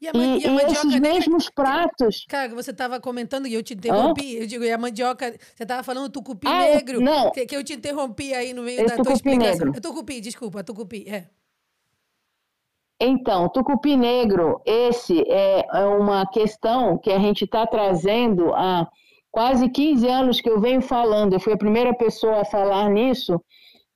E, 0.02 0.08
a, 0.08 0.12
e, 0.14 0.40
e, 0.40 0.48
a 0.48 0.52
e 0.52 0.72
esses 0.72 1.00
mesmos 1.00 1.50
pratos. 1.50 2.26
Cara, 2.28 2.54
você 2.54 2.72
estava 2.72 3.00
comentando 3.00 3.48
e 3.48 3.54
eu 3.54 3.64
te 3.64 3.74
interrompi. 3.74 4.36
Eu 4.36 4.46
digo, 4.46 4.64
e 4.64 4.72
a 4.72 4.78
mandioca, 4.78 5.34
você 5.56 5.64
estava 5.64 5.82
falando 5.82 6.10
tucupi 6.10 6.46
ah, 6.46 6.60
negro. 6.60 7.00
Não. 7.00 7.32
Que, 7.32 7.46
que, 7.46 7.56
eu 7.56 7.64
te 7.64 7.74
interrompi 7.74 8.34
aí 8.34 8.54
no 8.54 8.64
meio 8.64 8.86
da 8.86 8.98
tua 8.98 9.14
explicação. 9.14 9.68
Negro. 9.68 9.82
Tucupi, 9.82 10.20
desculpa, 10.20 10.64
tucupi, 10.64 11.06
é. 11.08 11.30
Então, 13.00 13.50
tucupi 13.50 13.96
negro, 13.96 14.62
esse 14.66 15.22
é, 15.30 15.66
é 15.74 15.86
uma 15.86 16.26
questão 16.26 16.98
que 16.98 17.12
a 17.12 17.20
gente 17.20 17.46
está 17.46 17.66
trazendo 17.66 18.54
há 18.54 18.88
quase 19.32 19.70
15 19.70 20.08
anos 20.08 20.42
que 20.42 20.50
eu 20.50 20.60
venho 20.60 20.82
falando. 20.82 21.34
Eu 21.34 21.40
fui 21.40 21.54
a 21.54 21.58
primeira 21.58 21.94
pessoa 21.94 22.42
a 22.42 22.46
falar 22.46 22.90
nisso 22.90 23.42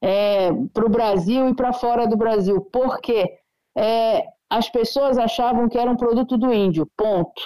é, 0.01 0.49
para 0.73 0.85
o 0.85 0.89
Brasil 0.89 1.49
e 1.49 1.55
para 1.55 1.73
fora 1.73 2.07
do 2.07 2.17
Brasil. 2.17 2.61
Por 2.61 2.99
quê? 2.99 3.39
É, 3.77 4.25
as 4.49 4.69
pessoas 4.69 5.17
achavam 5.17 5.67
que 5.67 5.77
era 5.77 5.89
um 5.89 5.97
produto 5.97 6.37
do 6.37 6.53
índio, 6.53 6.89
ponto. 6.95 7.41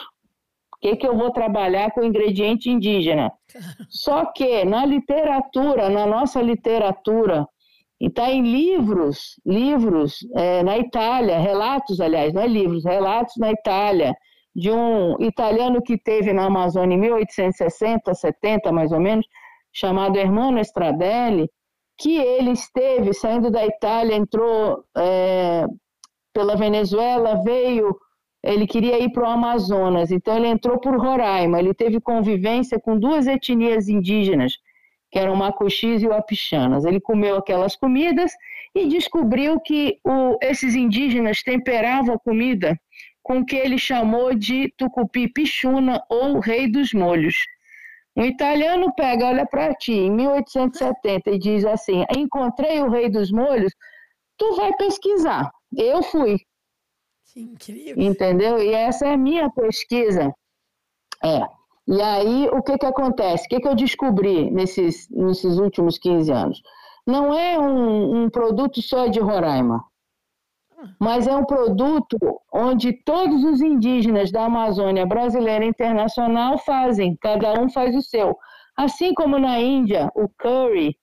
O 0.75 0.79
que, 0.81 0.96
que 0.96 1.08
eu 1.08 1.15
vou 1.15 1.31
trabalhar 1.31 1.91
com 1.91 2.03
ingrediente 2.03 2.70
indígena? 2.70 3.31
Só 3.89 4.25
que 4.25 4.65
na 4.65 4.86
literatura, 4.86 5.89
na 5.89 6.05
nossa 6.05 6.41
literatura, 6.41 7.48
e 8.00 8.08
está 8.08 8.31
em 8.31 8.41
livros, 8.41 9.39
livros 9.46 10.17
é, 10.36 10.63
na 10.63 10.79
Itália, 10.79 11.38
relatos, 11.38 12.01
aliás, 12.01 12.34
não 12.34 12.41
é 12.41 12.48
livros, 12.48 12.84
relatos 12.84 13.36
na 13.38 13.51
Itália, 13.51 14.15
de 14.55 14.72
um 14.72 15.15
italiano 15.20 15.81
que 15.81 15.98
teve 15.98 16.34
na 16.34 16.46
Amazônia 16.46 16.96
em 16.96 17.00
1860, 17.00 18.13
70 18.13 18.72
mais 18.72 18.91
ou 18.91 19.00
menos, 19.00 19.25
chamado 19.72 20.17
Hermano 20.17 20.60
Stradelli, 20.60 21.48
que 21.98 22.17
ele 22.17 22.51
esteve 22.51 23.13
saindo 23.13 23.51
da 23.51 23.65
Itália, 23.65 24.15
entrou 24.15 24.84
é, 24.98 25.65
pela 26.33 26.55
Venezuela, 26.55 27.41
veio, 27.43 27.95
ele 28.43 28.65
queria 28.65 29.00
ir 29.00 29.11
para 29.11 29.23
o 29.23 29.29
Amazonas, 29.29 30.11
então 30.11 30.35
ele 30.35 30.47
entrou 30.47 30.79
por 30.79 30.97
Roraima, 30.97 31.59
ele 31.59 31.73
teve 31.73 32.00
convivência 32.00 32.79
com 32.79 32.97
duas 32.97 33.27
etnias 33.27 33.88
indígenas, 33.88 34.53
que 35.11 35.19
eram 35.19 35.35
Macuxis 35.35 36.01
e 36.01 36.07
Apichanas. 36.07 36.85
Ele 36.85 37.00
comeu 37.00 37.35
aquelas 37.35 37.75
comidas 37.75 38.31
e 38.73 38.88
descobriu 38.88 39.59
que 39.59 40.00
o, 40.05 40.38
esses 40.41 40.73
indígenas 40.75 41.43
temperavam 41.43 42.15
a 42.15 42.19
comida 42.19 42.79
com 43.21 43.39
o 43.39 43.45
que 43.45 43.55
ele 43.55 43.77
chamou 43.77 44.33
de 44.33 44.73
tucupi 44.77 45.27
pichuna 45.27 46.01
ou 46.09 46.39
rei 46.39 46.71
dos 46.71 46.93
molhos. 46.93 47.35
Um 48.15 48.25
italiano 48.25 48.93
pega, 48.93 49.27
olha 49.27 49.45
para 49.45 49.73
ti, 49.73 49.93
em 49.93 50.11
1870 50.11 51.31
e 51.31 51.39
diz 51.39 51.65
assim: 51.65 52.03
Encontrei 52.15 52.81
o 52.81 52.89
rei 52.89 53.09
dos 53.09 53.31
molhos, 53.31 53.73
tu 54.38 54.55
vai 54.55 54.73
pesquisar. 54.75 55.50
Eu 55.75 56.03
fui. 56.03 56.37
Que 57.31 57.41
incrível. 57.41 57.95
Entendeu? 57.97 58.59
E 58.59 58.73
essa 58.73 59.07
é 59.07 59.13
a 59.13 59.17
minha 59.17 59.49
pesquisa. 59.49 60.33
É. 61.23 61.41
E 61.87 62.01
aí, 62.01 62.47
o 62.49 62.61
que, 62.61 62.77
que 62.77 62.85
acontece? 62.85 63.45
O 63.45 63.49
que, 63.49 63.59
que 63.59 63.67
eu 63.67 63.75
descobri 63.75 64.51
nesses, 64.51 65.09
nesses 65.09 65.57
últimos 65.57 65.97
15 65.97 66.31
anos? 66.31 66.61
Não 67.05 67.33
é 67.33 67.57
um, 67.59 68.23
um 68.23 68.29
produto 68.29 68.81
só 68.81 69.07
de 69.07 69.19
Roraima, 69.19 69.83
mas 70.99 71.27
é 71.27 71.35
um 71.35 71.45
produto 71.45 72.17
onde 72.53 72.93
todos 73.03 73.43
os 73.43 73.61
indígenas 73.61 74.31
da 74.31 74.45
Amazônia 74.45 75.05
brasileira 75.05 75.65
e 75.65 75.69
internacional 75.69 76.57
fazem, 76.59 77.17
cada 77.19 77.59
um 77.59 77.69
faz 77.69 77.95
o 77.95 78.01
seu. 78.01 78.37
Assim 78.77 79.13
como 79.13 79.37
na 79.37 79.59
Índia, 79.59 80.11
o 80.15 80.29
curry 80.29 80.95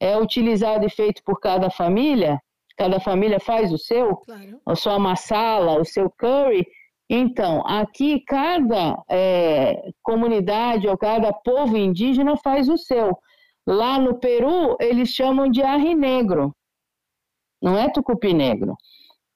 é 0.00 0.18
utilizado 0.18 0.84
e 0.84 0.90
feito 0.90 1.22
por 1.24 1.38
cada 1.38 1.70
família, 1.70 2.40
cada 2.76 3.00
família 3.00 3.40
faz 3.40 3.72
o 3.72 3.78
seu, 3.78 4.16
claro. 4.16 4.60
a 4.66 4.74
sua 4.74 4.98
massala, 4.98 5.80
o 5.80 5.84
seu 5.84 6.10
curry. 6.10 6.66
Então, 7.08 7.62
aqui 7.66 8.20
cada 8.26 9.02
é, 9.10 9.90
comunidade 10.02 10.88
ou 10.88 10.96
cada 10.96 11.32
povo 11.32 11.76
indígena 11.76 12.36
faz 12.36 12.68
o 12.68 12.78
seu. 12.78 13.18
Lá 13.66 13.98
no 13.98 14.18
Peru, 14.18 14.76
eles 14.80 15.10
chamam 15.10 15.48
de 15.48 15.62
arre 15.62 15.94
negro, 15.94 16.54
não 17.62 17.78
é 17.78 17.88
tucupi 17.88 18.32
negro. 18.34 18.74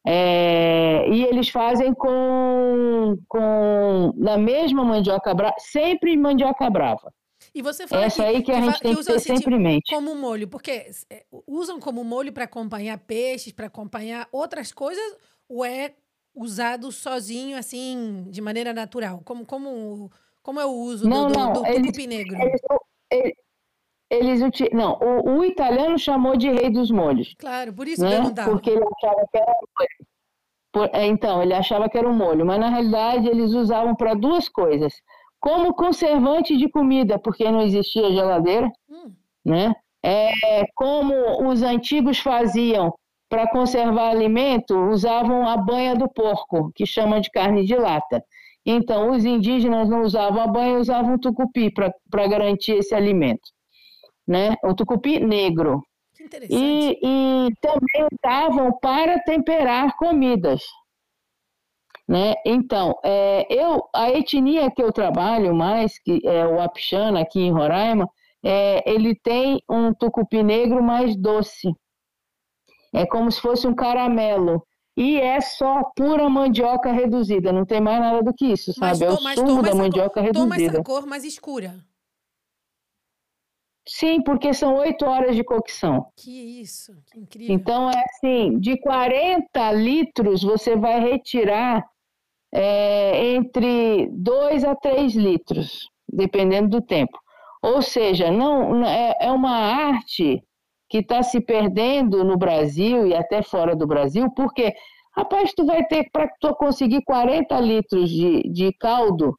É, 0.09 1.09
e 1.11 1.25
eles 1.25 1.49
fazem 1.49 1.93
com, 1.93 3.17
com 3.29 4.13
na 4.17 4.39
mesma 4.39 4.85
mandioca 4.85 5.35
brava, 5.35 5.55
sempre 5.59 6.17
mandioca 6.17 6.71
brava. 6.71 7.13
E 7.57 7.63
você 7.63 7.87
fala 7.87 8.05
Essa 8.05 8.23
que, 8.23 8.29
aí 8.29 8.43
que 8.43 8.53
a 8.53 8.61
gente 8.61 8.81
tem 8.81 8.95
que, 8.95 9.03
ter 9.03 9.19
sempre 9.19 9.55
em 9.55 9.59
mente. 9.59 9.91
Como 9.91 10.15
molho, 10.15 10.47
porque 10.47 10.91
é, 11.09 11.25
usam 11.47 11.81
como 11.81 12.05
molho 12.05 12.31
para 12.31 12.45
acompanhar 12.45 12.99
peixes, 12.99 13.51
para 13.51 13.65
acompanhar 13.65 14.29
outras 14.31 14.73
coisas, 14.73 15.03
ou 15.49 15.65
é 15.65 15.95
usado 16.35 16.93
sozinho, 16.93 17.57
assim, 17.57 18.27
de 18.29 18.43
maneira 18.43 18.75
natural? 18.75 19.23
Como, 19.25 19.47
como, 19.47 20.11
como 20.43 20.61
é 20.61 20.67
o 20.67 20.71
uso 20.71 21.09
não, 21.09 21.29
do, 21.29 21.33
do, 21.33 21.39
não, 21.39 21.53
do 21.55 21.67
eles, 21.67 21.81
tucupi 21.81 22.07
negro? 22.07 22.37
Eles, 22.37 22.61
eles, 24.11 24.43
eles 24.43 24.71
não, 24.75 24.99
o, 25.01 25.39
o, 25.39 25.45
italiano 25.47 25.99
chamou 25.99 26.37
de 26.37 26.51
rei 26.51 26.69
dos 26.69 26.91
molhos. 26.91 27.35
Claro, 27.39 27.73
por 27.73 27.89
isso 27.89 28.03
né? 28.03 28.11
que 28.11 28.17
eu 28.17 28.23
não 28.23 28.35
dava. 28.35 28.51
Porque 28.51 28.69
ele 28.69 28.85
achava 28.85 29.27
que 29.33 29.39
era 29.39 29.55
é, 30.93 31.07
então, 31.07 31.43
ele 31.43 31.55
achava 31.55 31.89
que 31.89 31.97
era 31.97 32.07
um 32.07 32.15
molho, 32.15 32.45
mas 32.45 32.61
na 32.61 32.69
realidade 32.69 33.27
eles 33.27 33.53
usavam 33.53 33.95
para 33.95 34.13
duas 34.13 34.47
coisas 34.47 34.93
como 35.41 35.75
conservante 35.75 36.57
de 36.57 36.69
comida, 36.69 37.19
porque 37.19 37.51
não 37.51 37.61
existia 37.61 38.11
geladeira, 38.11 38.71
hum. 38.89 39.13
né? 39.45 39.75
É, 40.03 40.65
como 40.75 41.49
os 41.49 41.63
antigos 41.63 42.19
faziam 42.19 42.95
para 43.29 43.49
conservar 43.51 44.11
alimento, 44.11 44.77
usavam 44.89 45.47
a 45.47 45.57
banha 45.57 45.97
do 45.97 46.09
porco, 46.09 46.71
que 46.75 46.87
chamam 46.87 47.21
de 47.21 47.31
carne 47.31 47.65
de 47.65 47.75
lata. 47.75 48.23
Então, 48.65 49.11
os 49.11 49.25
indígenas 49.25 49.89
não 49.89 50.03
usavam 50.03 50.43
a 50.43 50.47
banha, 50.47 50.79
usavam 50.79 51.15
o 51.15 51.19
tucupi 51.19 51.71
para 51.71 52.27
garantir 52.29 52.73
esse 52.73 52.95
alimento, 52.95 53.49
né? 54.27 54.57
O 54.65 54.75
tucupi 54.75 55.21
negro. 55.21 55.83
Que 56.17 56.25
interessante. 56.25 56.61
E, 56.61 56.99
e 57.03 57.53
também 57.61 58.09
usavam 58.13 58.77
para 58.81 59.21
temperar 59.21 59.97
comidas. 59.97 60.63
Né? 62.09 62.35
Então, 62.45 62.95
é, 63.05 63.47
eu, 63.51 63.83
a 63.93 64.11
etnia 64.11 64.71
que 64.71 64.83
eu 64.83 64.93
trabalho 64.93 65.55
mais, 65.55 65.99
que 65.99 66.21
é 66.25 66.47
o 66.47 66.61
Apixana, 66.61 67.21
aqui 67.21 67.41
em 67.41 67.53
Roraima, 67.53 68.09
é, 68.45 68.89
ele 68.89 69.15
tem 69.15 69.61
um 69.69 69.93
tucupi 69.93 70.43
negro 70.43 70.83
mais 70.83 71.17
doce. 71.17 71.69
É 72.95 73.05
como 73.05 73.31
se 73.31 73.41
fosse 73.41 73.67
um 73.67 73.75
caramelo. 73.75 74.65
E 74.97 75.21
é 75.21 75.41
só 75.41 75.83
pura 75.95 76.29
mandioca 76.29 76.91
reduzida, 76.91 77.53
não 77.53 77.67
tem 77.67 77.83
mais 77.83 78.01
nada 78.01 78.23
do 78.23 78.33
que 78.33 78.47
isso, 78.47 78.73
sabe? 78.73 79.05
é 79.05 79.11
o 79.11 79.17
sumo 79.17 79.63
da 79.63 79.75
mandioca 79.75 80.15
cor, 80.15 80.23
reduzida. 80.23 80.57
Toma 80.57 80.57
essa 80.57 80.83
cor 80.83 81.07
mais 81.07 81.23
escura. 81.23 81.85
Sim, 83.87 84.23
porque 84.23 84.55
são 84.55 84.75
oito 84.77 85.05
horas 85.05 85.37
de 85.37 85.45
cocção. 85.45 86.07
Que 86.17 86.61
isso, 86.61 86.97
que 87.13 87.21
incrível. 87.21 87.55
Então, 87.55 87.91
é 87.91 88.03
assim, 88.05 88.59
de 88.59 88.81
40 88.81 89.73
litros, 89.73 90.43
você 90.43 90.75
vai 90.75 90.99
retirar 90.99 91.85
é, 92.57 93.35
entre 93.35 94.09
2 94.13 94.65
a 94.65 94.75
3 94.75 95.15
litros, 95.15 95.89
dependendo 96.09 96.69
do 96.69 96.81
tempo. 96.81 97.19
Ou 97.63 97.83
seja, 97.83 98.31
não 98.31 98.85
é, 98.85 99.17
é 99.21 99.31
uma 99.31 99.57
arte 99.57 100.43
que 100.89 100.99
está 100.99 101.23
se 101.23 101.41
perdendo 101.41 102.25
no 102.25 102.37
Brasil 102.37 103.07
e 103.07 103.15
até 103.15 103.43
fora 103.43 103.75
do 103.75 103.87
Brasil, 103.87 104.31
porque 104.35 104.73
Rapaz, 105.17 105.51
tu 105.57 105.65
vai 105.65 105.83
ter, 105.87 106.11
para 106.11 106.29
tu 106.39 106.55
conseguir 106.55 107.03
40 107.03 107.59
litros 107.61 108.11
de, 108.11 108.43
de 108.53 108.71
caldo 108.75 109.35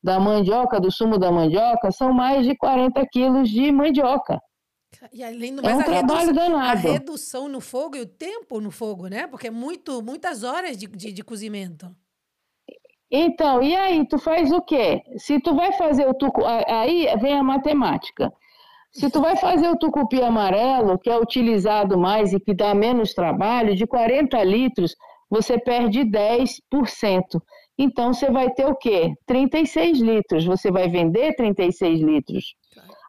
da 0.00 0.20
mandioca, 0.20 0.80
do 0.80 0.90
sumo 0.92 1.18
da 1.18 1.32
mandioca, 1.32 1.90
são 1.90 2.12
mais 2.12 2.46
de 2.46 2.56
40 2.56 3.04
quilos 3.10 3.50
de 3.50 3.72
mandioca. 3.72 4.40
E 5.12 5.24
além 5.24 5.56
do 5.56 5.62
mais, 5.62 5.76
é 5.76 5.80
um 5.80 5.82
trabalho 5.82 6.26
redução, 6.28 6.34
danado. 6.34 6.88
a 6.88 6.92
redução 6.92 7.48
no 7.48 7.60
fogo 7.60 7.96
e 7.96 8.02
o 8.02 8.06
tempo 8.06 8.60
no 8.60 8.70
fogo, 8.70 9.08
né? 9.08 9.26
Porque 9.26 9.48
é 9.48 9.50
muito, 9.50 10.00
muitas 10.00 10.44
horas 10.44 10.78
de, 10.78 10.86
de, 10.86 11.12
de 11.12 11.24
cozimento. 11.24 11.92
Então, 13.10 13.62
e 13.62 13.74
aí, 13.74 14.06
tu 14.06 14.18
faz 14.18 14.50
o 14.50 14.60
quê? 14.60 15.02
Se 15.16 15.40
tu 15.40 15.54
vai 15.54 15.72
fazer 15.72 16.08
o 16.08 16.14
tucu... 16.14 16.42
Aí 16.44 17.06
vem 17.20 17.34
a 17.38 17.42
matemática. 17.42 18.32
Se 18.90 19.10
tu 19.10 19.20
vai 19.20 19.36
fazer 19.36 19.68
o 19.68 19.76
tucupi 19.76 20.22
amarelo, 20.22 20.98
que 20.98 21.10
é 21.10 21.18
utilizado 21.18 21.98
mais 21.98 22.32
e 22.32 22.40
que 22.40 22.54
dá 22.54 22.74
menos 22.74 23.14
trabalho, 23.14 23.76
de 23.76 23.86
40 23.86 24.42
litros, 24.42 24.96
você 25.30 25.58
perde 25.58 26.00
10%. 26.00 26.60
Então, 27.78 28.12
você 28.12 28.30
vai 28.30 28.50
ter 28.50 28.66
o 28.66 28.74
quê? 28.74 29.12
36 29.26 30.00
litros. 30.00 30.44
Você 30.44 30.70
vai 30.70 30.88
vender 30.88 31.36
36 31.36 32.00
litros. 32.00 32.54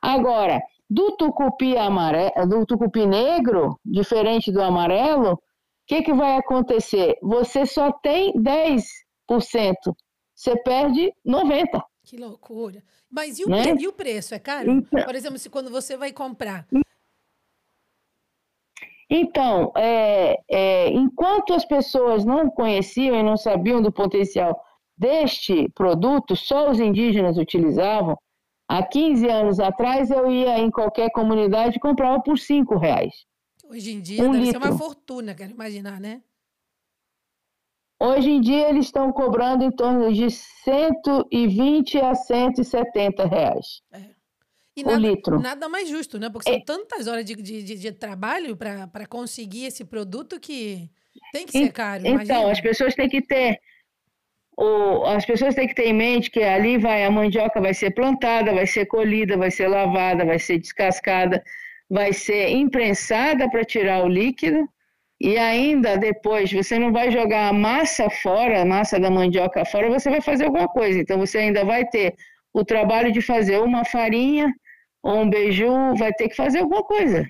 Agora, 0.02 0.62
do 0.90 1.16
tucupi 1.18 1.78
amarelo, 1.78 2.48
do 2.48 2.66
tucupi 2.66 3.06
negro, 3.06 3.80
diferente 3.86 4.52
do 4.52 4.62
amarelo, 4.62 5.34
o 5.34 5.40
que, 5.88 6.02
que 6.02 6.14
vai 6.14 6.36
acontecer? 6.36 7.18
Você 7.22 7.66
só 7.66 7.92
tem 7.92 8.34
10%. 8.34 8.82
Você 9.30 10.56
perde 10.64 11.12
90%. 11.26 11.82
Que 12.04 12.16
loucura. 12.18 12.82
Mas 13.10 13.38
e 13.40 13.44
o, 13.44 13.50
Né? 13.50 13.76
e 13.78 13.88
o 13.88 13.92
preço? 13.94 14.34
É 14.34 14.40
caro? 14.40 14.72
Então- 14.72 15.04
Por 15.04 15.14
exemplo, 15.16 15.38
se 15.38 15.50
quando 15.50 15.70
você 15.70 15.98
vai 15.98 16.14
comprar. 16.14 16.66
Então, 19.10 19.72
é, 19.76 20.38
é, 20.50 20.90
enquanto 20.90 21.54
as 21.54 21.64
pessoas 21.66 22.26
não 22.26 22.50
conheciam 22.50 23.16
e 23.16 23.24
não 23.24 23.38
sabiam 23.38 23.82
do 23.82 23.92
potencial 23.92 24.62
deste 24.98 25.70
produto, 25.70 26.36
só 26.36 26.70
os 26.70 26.80
indígenas 26.80 27.38
utilizavam. 27.38 28.18
Há 28.70 28.84
15 28.86 29.26
anos 29.30 29.60
atrás, 29.62 30.12
eu 30.12 30.30
ia 30.30 30.60
em 30.60 30.70
qualquer 30.70 31.10
comunidade 31.12 31.78
e 31.78 31.80
comprava 31.80 32.22
por 32.22 32.38
5 32.38 32.78
reais. 32.78 33.14
Hoje 33.70 33.92
em 33.92 34.02
dia 34.02 34.22
Um 34.24 34.32
deve 34.32 34.48
ser 34.48 34.58
uma 34.58 34.68
litro. 34.72 34.78
fortuna, 34.86 35.34
quero 35.34 35.52
imaginar, 35.52 36.02
né? 36.02 36.22
Hoje 38.00 38.30
em 38.30 38.42
dia, 38.42 38.70
eles 38.70 38.86
estão 38.86 39.12
cobrando 39.12 39.64
em 39.64 39.72
torno 39.72 40.14
de 40.14 40.30
120 40.30 41.98
a 42.00 42.14
170 42.14 43.26
reais 43.26 43.82
E 44.76 44.84
o 44.84 44.86
nada, 44.86 44.98
litro. 45.00 45.40
nada 45.40 45.68
mais 45.68 45.90
justo, 45.90 46.20
né? 46.20 46.30
Porque 46.30 46.50
são 46.52 46.62
tantas 46.62 47.08
horas 47.08 47.26
de, 47.26 47.36
de, 47.36 47.64
de- 47.64 47.76
de 47.76 47.92
trabalho 47.92 48.56
para 48.56 49.08
conseguir 49.08 49.66
esse 49.66 49.84
produto 49.84 50.40
que 50.40 50.90
tem 51.34 51.46
que 51.46 51.52
ser 51.54 51.72
caro. 51.72 52.04
Então, 52.06 52.14
imagina. 52.14 52.52
as 52.52 52.62
pessoas 52.62 52.94
têm 52.94 53.10
que 53.10 53.22
ter 53.22 53.60
o, 54.56 55.04
as 55.06 55.26
pessoas 55.26 55.54
têm 55.56 55.68
que 55.68 55.76
ter 55.76 55.88
em 55.88 55.94
mente 55.94 56.30
que 56.32 56.42
ali 56.44 56.78
vai 56.78 57.04
a 57.06 57.12
mandioca 57.12 57.60
vai 57.62 57.74
ser 57.74 57.92
plantada, 57.92 58.54
vai 58.54 58.66
ser 58.68 58.86
colhida, 58.86 59.38
vai 59.38 59.52
ser 59.52 59.68
lavada, 59.68 60.26
vai 60.26 60.40
ser 60.40 60.58
descascada, 60.60 61.44
vai 61.90 62.12
ser 62.14 62.50
imprensada 62.50 63.50
para 63.50 63.64
tirar 63.66 64.04
o 64.04 64.08
líquido 64.08 64.68
e 65.20 65.38
ainda 65.38 65.98
depois 65.98 66.52
você 66.52 66.78
não 66.78 66.92
vai 66.92 67.12
jogar 67.12 67.50
a 67.50 67.54
massa 67.54 68.10
fora, 68.10 68.62
a 68.62 68.66
massa 68.66 69.00
da 69.00 69.10
mandioca 69.10 69.66
fora, 69.66 69.90
você 69.90 70.10
vai 70.10 70.22
fazer 70.22 70.46
alguma 70.46 70.68
coisa. 70.68 71.00
Então 71.00 71.18
você 71.18 71.40
ainda 71.40 71.66
vai 71.66 71.86
ter 71.86 72.16
o 72.54 72.64
trabalho 72.64 73.12
de 73.12 73.22
fazer 73.22 73.60
uma 73.60 73.84
farinha 73.84 74.54
ou 75.02 75.22
um 75.22 75.30
beiju, 75.30 75.96
vai 75.98 76.14
ter 76.14 76.30
que 76.30 76.36
fazer 76.36 76.60
alguma 76.60 76.84
coisa. 76.84 77.26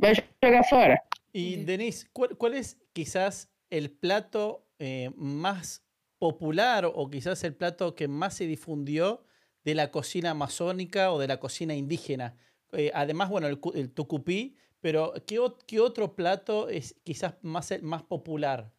Vai 0.00 0.14
jogar 0.42 0.64
fora. 0.64 1.02
Y 1.32 1.54
Ok. 1.54 1.64
Denise, 1.64 2.06
¿cuál, 2.12 2.36
cuál 2.36 2.54
es 2.54 2.78
quizás 2.92 3.48
el 3.70 3.90
plato 3.90 4.66
eh, 4.78 5.10
más 5.16 5.82
popular 6.18 6.84
o 6.84 7.10
quizás 7.10 7.42
el 7.42 7.54
plato 7.54 7.94
que 7.94 8.06
más 8.06 8.34
se 8.34 8.46
difundió 8.46 9.24
de 9.64 9.74
la 9.74 9.90
cocina 9.90 10.30
amazónica 10.30 11.10
o 11.10 11.18
de 11.18 11.28
la 11.28 11.38
cocina 11.38 11.74
indígena? 11.74 12.36
Eh, 12.72 12.90
además, 12.94 13.30
bueno, 13.30 13.48
el, 13.48 13.58
el 13.74 13.90
tucupí, 13.90 14.56
pero 14.82 15.14
¿qué, 15.26 15.38
qué 15.66 15.80
otro 15.80 16.14
plato 16.14 16.68
es 16.68 16.94
quizás 17.04 17.36
más, 17.42 17.72
más 17.82 18.02
popular? 18.02 18.70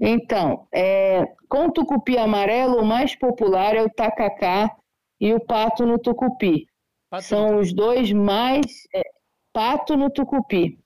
Então, 0.00 0.66
é, 0.72 1.24
com 1.48 1.66
o 1.66 1.72
tucupi 1.72 2.18
amarelo, 2.18 2.80
o 2.80 2.84
mais 2.84 3.14
popular 3.16 3.74
é 3.74 3.82
o 3.82 3.90
tacacá 3.90 4.76
e 5.20 5.32
o 5.32 5.40
pato 5.40 5.86
no 5.86 5.98
tucupi. 5.98 6.66
Pato, 7.10 7.24
São 7.24 7.58
os 7.58 7.72
dois 7.72 8.12
mais. 8.12 8.66
é, 8.94 9.02
pato 9.52 9.96
no 9.96 10.10
tucupi, 10.10 10.78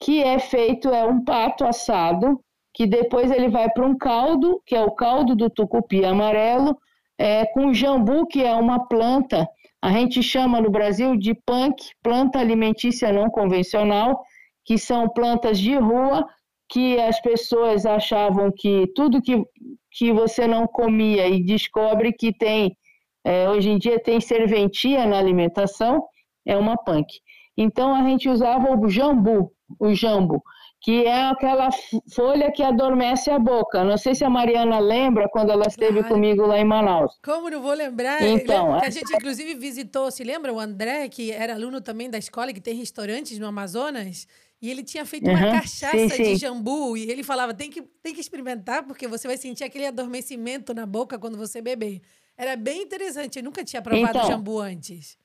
que 0.00 0.22
é 0.22 0.38
feito, 0.38 0.90
é 0.90 1.04
um 1.04 1.24
pato 1.24 1.64
assado, 1.64 2.40
que 2.72 2.86
depois 2.86 3.30
ele 3.32 3.48
vai 3.48 3.68
para 3.70 3.84
um 3.86 3.96
caldo, 3.96 4.62
que 4.64 4.76
é 4.76 4.80
o 4.82 4.92
caldo 4.92 5.34
do 5.34 5.50
tucupi 5.50 6.04
amarelo, 6.04 6.78
é, 7.18 7.46
com 7.46 7.74
jambu, 7.74 8.26
que 8.26 8.44
é 8.44 8.54
uma 8.54 8.86
planta. 8.88 9.48
A 9.82 9.90
gente 9.90 10.22
chama 10.22 10.60
no 10.60 10.70
Brasil 10.70 11.16
de 11.16 11.34
punk, 11.34 11.82
planta 12.02 12.38
alimentícia 12.38 13.12
não 13.12 13.28
convencional, 13.28 14.22
que 14.64 14.78
são 14.78 15.08
plantas 15.08 15.58
de 15.58 15.74
rua 15.76 16.24
que 16.68 16.98
as 17.00 17.20
pessoas 17.20 17.84
achavam 17.84 18.52
que 18.56 18.86
tudo 18.94 19.20
que, 19.20 19.42
que 19.90 20.12
você 20.12 20.46
não 20.46 20.68
comia 20.68 21.26
e 21.26 21.44
descobre 21.44 22.12
que 22.12 22.32
tem, 22.32 22.76
é, 23.24 23.50
hoje 23.50 23.70
em 23.70 23.78
dia 23.78 24.00
tem 24.00 24.20
serventia 24.20 25.04
na 25.04 25.18
alimentação, 25.18 26.02
é 26.46 26.56
uma 26.56 26.76
punk. 26.76 27.20
Então 27.56 27.94
a 27.94 28.08
gente 28.08 28.28
usava 28.28 28.74
o 28.74 28.88
jambu, 28.88 29.52
o 29.80 29.92
jambo, 29.92 30.42
que 30.82 31.04
é 31.06 31.22
aquela 31.30 31.68
folha 32.12 32.50
que 32.52 32.62
adormece 32.62 33.30
a 33.30 33.38
boca. 33.38 33.84
Não 33.84 33.96
sei 33.96 34.14
se 34.14 34.24
a 34.24 34.30
Mariana 34.30 34.78
lembra 34.80 35.28
quando 35.28 35.50
ela 35.50 35.66
esteve 35.66 35.98
Claro. 36.00 36.14
comigo 36.14 36.44
lá 36.46 36.58
em 36.58 36.64
Manaus. 36.64 37.12
Como 37.24 37.48
não 37.48 37.62
vou 37.62 37.72
lembrar? 37.72 38.20
Então, 38.22 38.74
a 38.74 38.86
é- 38.86 38.90
gente, 38.90 39.14
inclusive, 39.14 39.54
visitou, 39.54 40.10
se 40.10 40.24
lembra? 40.24 40.52
O 40.52 40.58
André, 40.58 41.08
que 41.08 41.30
era 41.30 41.54
aluno 41.54 41.80
também 41.80 42.10
da 42.10 42.18
escola, 42.18 42.52
que 42.52 42.60
tem 42.60 42.74
restaurantes 42.74 43.38
no 43.38 43.46
Amazonas, 43.46 44.26
e 44.60 44.70
ele 44.70 44.82
tinha 44.82 45.06
feito 45.06 45.28
uma 45.28 45.38
Uhum, 45.38 45.50
cachaça 45.52 45.98
sim, 45.98 46.22
de 46.22 46.24
sim. 46.30 46.34
jambu, 46.36 46.96
e 46.96 47.08
ele 47.10 47.22
falava, 47.22 47.54
tem 47.54 47.70
que, 47.70 47.82
tem 48.02 48.12
que 48.12 48.20
experimentar, 48.20 48.84
porque 48.84 49.06
você 49.06 49.28
vai 49.28 49.36
sentir 49.36 49.62
aquele 49.64 49.86
adormecimento 49.86 50.74
na 50.74 50.84
boca 50.86 51.18
quando 51.18 51.36
você 51.38 51.60
beber. 51.62 52.00
Era 52.36 52.56
bem 52.56 52.82
interessante, 52.82 53.38
eu 53.38 53.44
nunca 53.44 53.64
tinha 53.64 53.82
provado 53.82 54.18
Então. 54.18 54.28
jambu 54.28 54.58
antes. 54.60 55.16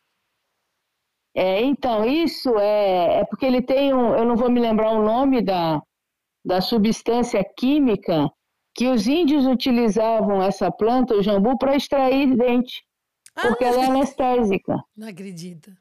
É, 1.39 1.61
então, 1.61 2.03
isso 2.03 2.57
é, 2.57 3.19
é 3.19 3.25
porque 3.25 3.45
ele 3.45 3.61
tem 3.61 3.93
um, 3.93 4.15
eu 4.15 4.25
não 4.25 4.35
vou 4.35 4.49
me 4.49 4.59
lembrar 4.59 4.91
o 4.91 5.03
nome 5.03 5.39
da, 5.39 5.79
da 6.43 6.61
substância 6.61 7.45
química 7.55 8.27
que 8.73 8.87
os 8.87 9.05
índios 9.05 9.45
utilizavam 9.45 10.41
essa 10.41 10.71
planta, 10.71 11.13
o 11.13 11.21
jambu, 11.21 11.55
para 11.55 11.75
extrair 11.75 12.35
dente, 12.35 12.83
porque 13.39 13.63
ela 13.63 13.83
é 13.83 13.85
anestésica. 13.85 14.83
Não 14.95 15.07
acredito. 15.07 15.71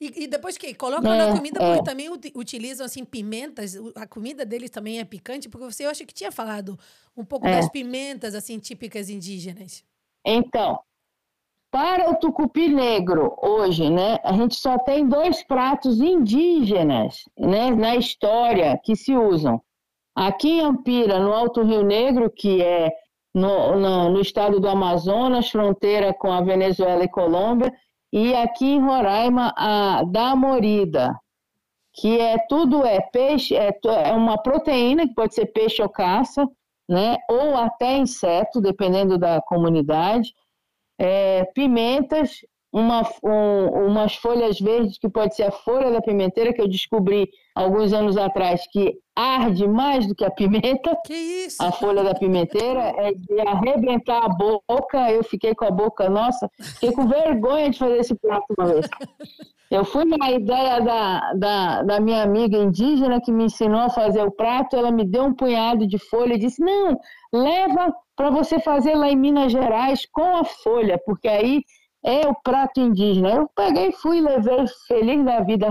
E, 0.00 0.24
e 0.24 0.26
depois 0.26 0.56
que 0.56 0.74
colocam 0.74 1.12
É, 1.12 1.18
na 1.18 1.36
comida, 1.36 1.62
é. 1.62 1.66
porque 1.74 1.84
também 1.90 2.08
uti- 2.08 2.32
utilizam 2.34 2.86
assim 2.86 3.04
pimentas. 3.04 3.76
A 3.94 4.06
comida 4.06 4.46
deles 4.46 4.70
também 4.70 4.98
é 4.98 5.04
picante, 5.04 5.48
porque 5.48 5.66
você 5.66 5.84
eu 5.84 5.90
acho 5.90 6.06
que 6.06 6.14
tinha 6.14 6.32
falado 6.32 6.78
um 7.14 7.24
pouco 7.24 7.46
É. 7.46 7.56
das 7.56 7.68
pimentas 7.68 8.34
assim 8.34 8.58
típicas 8.58 9.10
indígenas. 9.10 9.84
Então, 10.24 10.80
para 11.72 12.10
o 12.10 12.16
tucupi 12.16 12.68
negro, 12.68 13.34
hoje, 13.40 13.88
né, 13.88 14.18
a 14.22 14.34
gente 14.34 14.54
só 14.56 14.78
tem 14.78 15.08
dois 15.08 15.42
pratos 15.42 16.02
indígenas 16.02 17.24
né, 17.36 17.70
na 17.70 17.96
história 17.96 18.78
que 18.84 18.94
se 18.94 19.16
usam. 19.16 19.58
Aqui 20.14 20.58
em 20.58 20.60
Ampira, 20.60 21.18
no 21.18 21.32
Alto 21.32 21.62
Rio 21.62 21.82
Negro, 21.82 22.30
que 22.30 22.60
é 22.60 22.92
no, 23.34 23.80
no, 23.80 24.10
no 24.10 24.20
estado 24.20 24.60
do 24.60 24.68
Amazonas, 24.68 25.48
fronteira 25.48 26.12
com 26.12 26.30
a 26.30 26.42
Venezuela 26.42 27.04
e 27.04 27.08
Colômbia, 27.08 27.72
e 28.12 28.34
aqui 28.34 28.66
em 28.66 28.80
Roraima, 28.82 29.54
a 29.56 30.02
da 30.04 30.36
morida, 30.36 31.18
que 31.94 32.20
é 32.20 32.36
tudo 32.50 32.84
é 32.84 33.00
peixe, 33.00 33.56
é, 33.56 33.74
é 34.04 34.12
uma 34.12 34.36
proteína 34.36 35.08
que 35.08 35.14
pode 35.14 35.34
ser 35.34 35.46
peixe 35.46 35.82
ou 35.82 35.88
caça, 35.88 36.46
né, 36.86 37.16
ou 37.30 37.56
até 37.56 37.96
inseto, 37.96 38.60
dependendo 38.60 39.16
da 39.16 39.40
comunidade 39.40 40.34
é, 41.02 41.44
pimentas, 41.54 42.30
uma, 42.72 43.02
um- 43.22 43.86
umas 43.88 44.14
folhas 44.14 44.58
verdes, 44.58 44.96
que 44.98 45.08
pode 45.08 45.34
ser 45.34 45.42
a 45.42 45.50
folha 45.50 45.90
da 45.90 46.00
pimenteira, 46.00 46.54
que 46.54 46.60
eu 46.62 46.68
descobri 46.68 47.28
alguns 47.54 47.92
anos 47.92 48.16
atrás 48.16 48.62
que 48.72 48.94
arde 49.14 49.66
mais 49.68 50.06
do 50.06 50.14
que 50.14 50.24
a 50.24 50.30
pimenta. 50.30 50.96
Que 51.04 51.12
isso? 51.12 51.62
A 51.62 51.70
folha 51.72 52.02
da 52.02 52.14
pimenteira 52.14 52.80
é 52.96 53.12
de 53.12 53.40
arrebentar 53.46 54.24
a 54.24 54.28
boca. 54.28 55.10
Eu 55.10 55.22
fiquei 55.22 55.54
com 55.54 55.66
a 55.66 55.70
boca, 55.70 56.08
nossa, 56.08 56.48
fiquei 56.74 56.92
com 56.92 57.06
vergonha 57.06 57.68
de 57.68 57.78
fazer 57.78 57.98
esse 57.98 58.14
prato 58.14 58.46
uma 58.58 58.68
vez. 58.68 58.86
Eu 59.70 59.84
fui 59.84 60.04
na 60.04 60.30
ideia 60.30 60.80
da, 60.80 61.32
da, 61.34 61.82
da 61.82 62.00
minha 62.00 62.22
amiga 62.22 62.56
indígena 62.58 63.20
que 63.22 63.32
me 63.32 63.44
ensinou 63.44 63.80
a 63.80 63.90
fazer 63.90 64.22
o 64.22 64.30
prato. 64.30 64.76
Ela 64.76 64.90
me 64.90 65.04
deu 65.04 65.24
um 65.24 65.34
punhado 65.34 65.86
de 65.86 65.98
folha 65.98 66.34
e 66.34 66.38
disse: 66.38 66.62
Não, 66.62 66.98
leva 67.32 67.90
para 68.16 68.30
você 68.30 68.60
fazer 68.60 68.94
lá 68.94 69.08
em 69.10 69.16
Minas 69.16 69.52
Gerais 69.52 70.06
com 70.10 70.36
a 70.36 70.44
folha, 70.44 71.00
porque 71.04 71.28
aí 71.28 71.62
é 72.04 72.26
o 72.26 72.34
prato 72.34 72.80
indígena. 72.80 73.30
Eu 73.30 73.50
peguei, 73.54 73.92
fui, 73.92 74.20
levei 74.20 74.64
feliz 74.86 75.24
da 75.24 75.40
vida. 75.40 75.68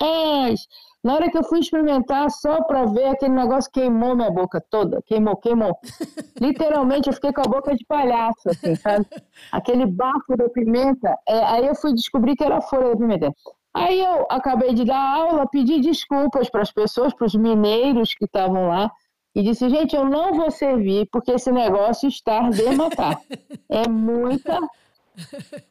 demais. 0.00 0.66
Na 1.02 1.14
hora 1.14 1.30
que 1.30 1.36
eu 1.36 1.42
fui 1.44 1.58
experimentar, 1.58 2.30
só 2.30 2.62
para 2.62 2.84
ver, 2.84 3.06
aquele 3.06 3.34
negócio 3.34 3.70
queimou 3.72 4.14
minha 4.14 4.30
boca 4.30 4.62
toda. 4.70 5.02
Queimou, 5.02 5.36
queimou. 5.36 5.76
Literalmente, 6.40 7.08
eu 7.08 7.12
fiquei 7.12 7.32
com 7.32 7.40
a 7.40 7.50
boca 7.50 7.74
de 7.74 7.84
palhaço, 7.86 8.48
assim, 8.48 8.74
sabe? 8.76 9.06
Aquele 9.50 9.86
bafo 9.86 10.36
da 10.36 10.48
pimenta. 10.48 11.16
É, 11.26 11.44
aí 11.44 11.66
eu 11.66 11.74
fui 11.74 11.92
descobrir 11.92 12.36
que 12.36 12.44
era 12.44 12.60
folha 12.60 12.90
da 12.90 12.96
pimenta. 12.96 13.34
Aí 13.74 14.00
eu 14.00 14.26
acabei 14.30 14.74
de 14.74 14.84
dar 14.84 15.16
aula, 15.16 15.48
pedi 15.48 15.80
desculpas 15.80 16.48
para 16.50 16.62
as 16.62 16.70
pessoas, 16.70 17.14
para 17.14 17.26
os 17.26 17.34
mineiros 17.34 18.14
que 18.14 18.26
estavam 18.26 18.68
lá, 18.68 18.90
e 19.34 19.42
disse, 19.42 19.68
gente, 19.68 19.96
eu 19.96 20.04
não 20.04 20.34
vou 20.34 20.50
servir 20.50 21.08
porque 21.10 21.32
esse 21.32 21.50
negócio 21.50 22.08
está 22.08 22.50
de 22.50 22.64
matar. 22.76 23.18
É 23.68 23.88
muita, 23.88 24.58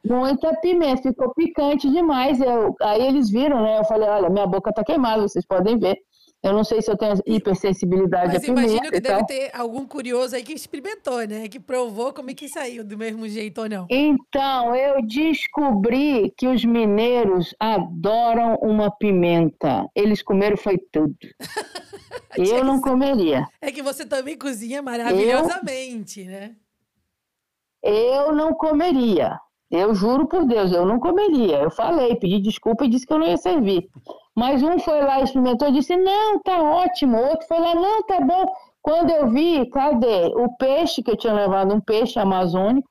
muita 0.03 0.55
pimenta, 0.59 1.03
ficou 1.03 1.31
picante 1.35 1.87
demais. 1.87 2.41
Eu, 2.41 2.75
aí 2.81 3.05
eles 3.05 3.29
viram, 3.29 3.61
né? 3.61 3.77
Eu 3.77 3.85
falei, 3.85 4.09
olha, 4.09 4.27
minha 4.27 4.47
boca 4.47 4.71
está 4.71 4.83
queimada, 4.83 5.21
vocês 5.21 5.45
podem 5.45 5.77
ver. 5.77 5.99
Eu 6.43 6.53
não 6.53 6.63
sei 6.63 6.81
se 6.81 6.89
eu 6.89 6.97
tenho 6.97 7.13
hipersensibilidade 7.25 8.33
Mas 8.33 8.37
a 8.37 8.39
pimenta. 8.39 8.61
imagino 8.61 8.91
que 8.91 8.99
deve 8.99 9.25
ter 9.27 9.51
algum 9.53 9.85
curioso 9.85 10.35
aí 10.35 10.41
que 10.41 10.53
experimentou, 10.53 11.27
né? 11.27 11.47
Que 11.47 11.59
provou 11.59 12.11
como 12.11 12.31
é 12.31 12.33
que 12.33 12.49
saiu 12.49 12.83
do 12.83 12.97
mesmo 12.97 13.27
jeito 13.29 13.61
ou 13.61 13.69
não. 13.69 13.85
Então, 13.89 14.75
eu 14.75 15.05
descobri 15.05 16.33
que 16.35 16.47
os 16.47 16.65
mineiros 16.65 17.53
adoram 17.59 18.55
uma 18.55 18.89
pimenta. 18.89 19.87
Eles 19.95 20.23
comeram 20.23 20.57
foi 20.57 20.79
tudo. 20.91 21.15
Eu 22.37 22.63
não 22.63 22.79
comeria. 22.79 23.45
É 23.61 23.71
que 23.71 23.81
você 23.81 24.05
também 24.05 24.37
cozinha 24.37 24.81
maravilhosamente, 24.81 26.23
né? 26.23 26.55
Eu 27.83 28.31
não 28.33 28.53
comeria. 28.53 29.37
Eu 29.69 29.93
juro 29.95 30.27
por 30.27 30.45
Deus, 30.45 30.71
eu 30.71 30.85
não 30.85 30.99
comeria. 30.99 31.57
Eu 31.57 31.71
falei, 31.71 32.15
pedi 32.15 32.39
desculpa 32.41 32.85
e 32.85 32.89
disse 32.89 33.05
que 33.05 33.13
eu 33.13 33.19
não 33.19 33.27
ia 33.27 33.37
servir. 33.37 33.89
Mas 34.35 34.63
um 34.63 34.79
foi 34.79 35.01
lá, 35.01 35.21
experimentou 35.21 35.67
e 35.69 35.73
disse: 35.73 35.95
Não, 35.95 36.39
tá 36.39 36.61
ótimo. 36.61 37.17
O 37.17 37.27
outro 37.29 37.47
foi 37.47 37.59
lá: 37.59 37.75
Não, 37.75 38.03
tá 38.03 38.19
bom. 38.21 38.45
Quando 38.81 39.11
eu 39.11 39.29
vi, 39.29 39.69
cadê? 39.69 40.27
O 40.35 40.55
peixe, 40.57 41.03
que 41.03 41.11
eu 41.11 41.17
tinha 41.17 41.33
levado, 41.33 41.73
um 41.73 41.81
peixe 41.81 42.17
amazônico, 42.17 42.89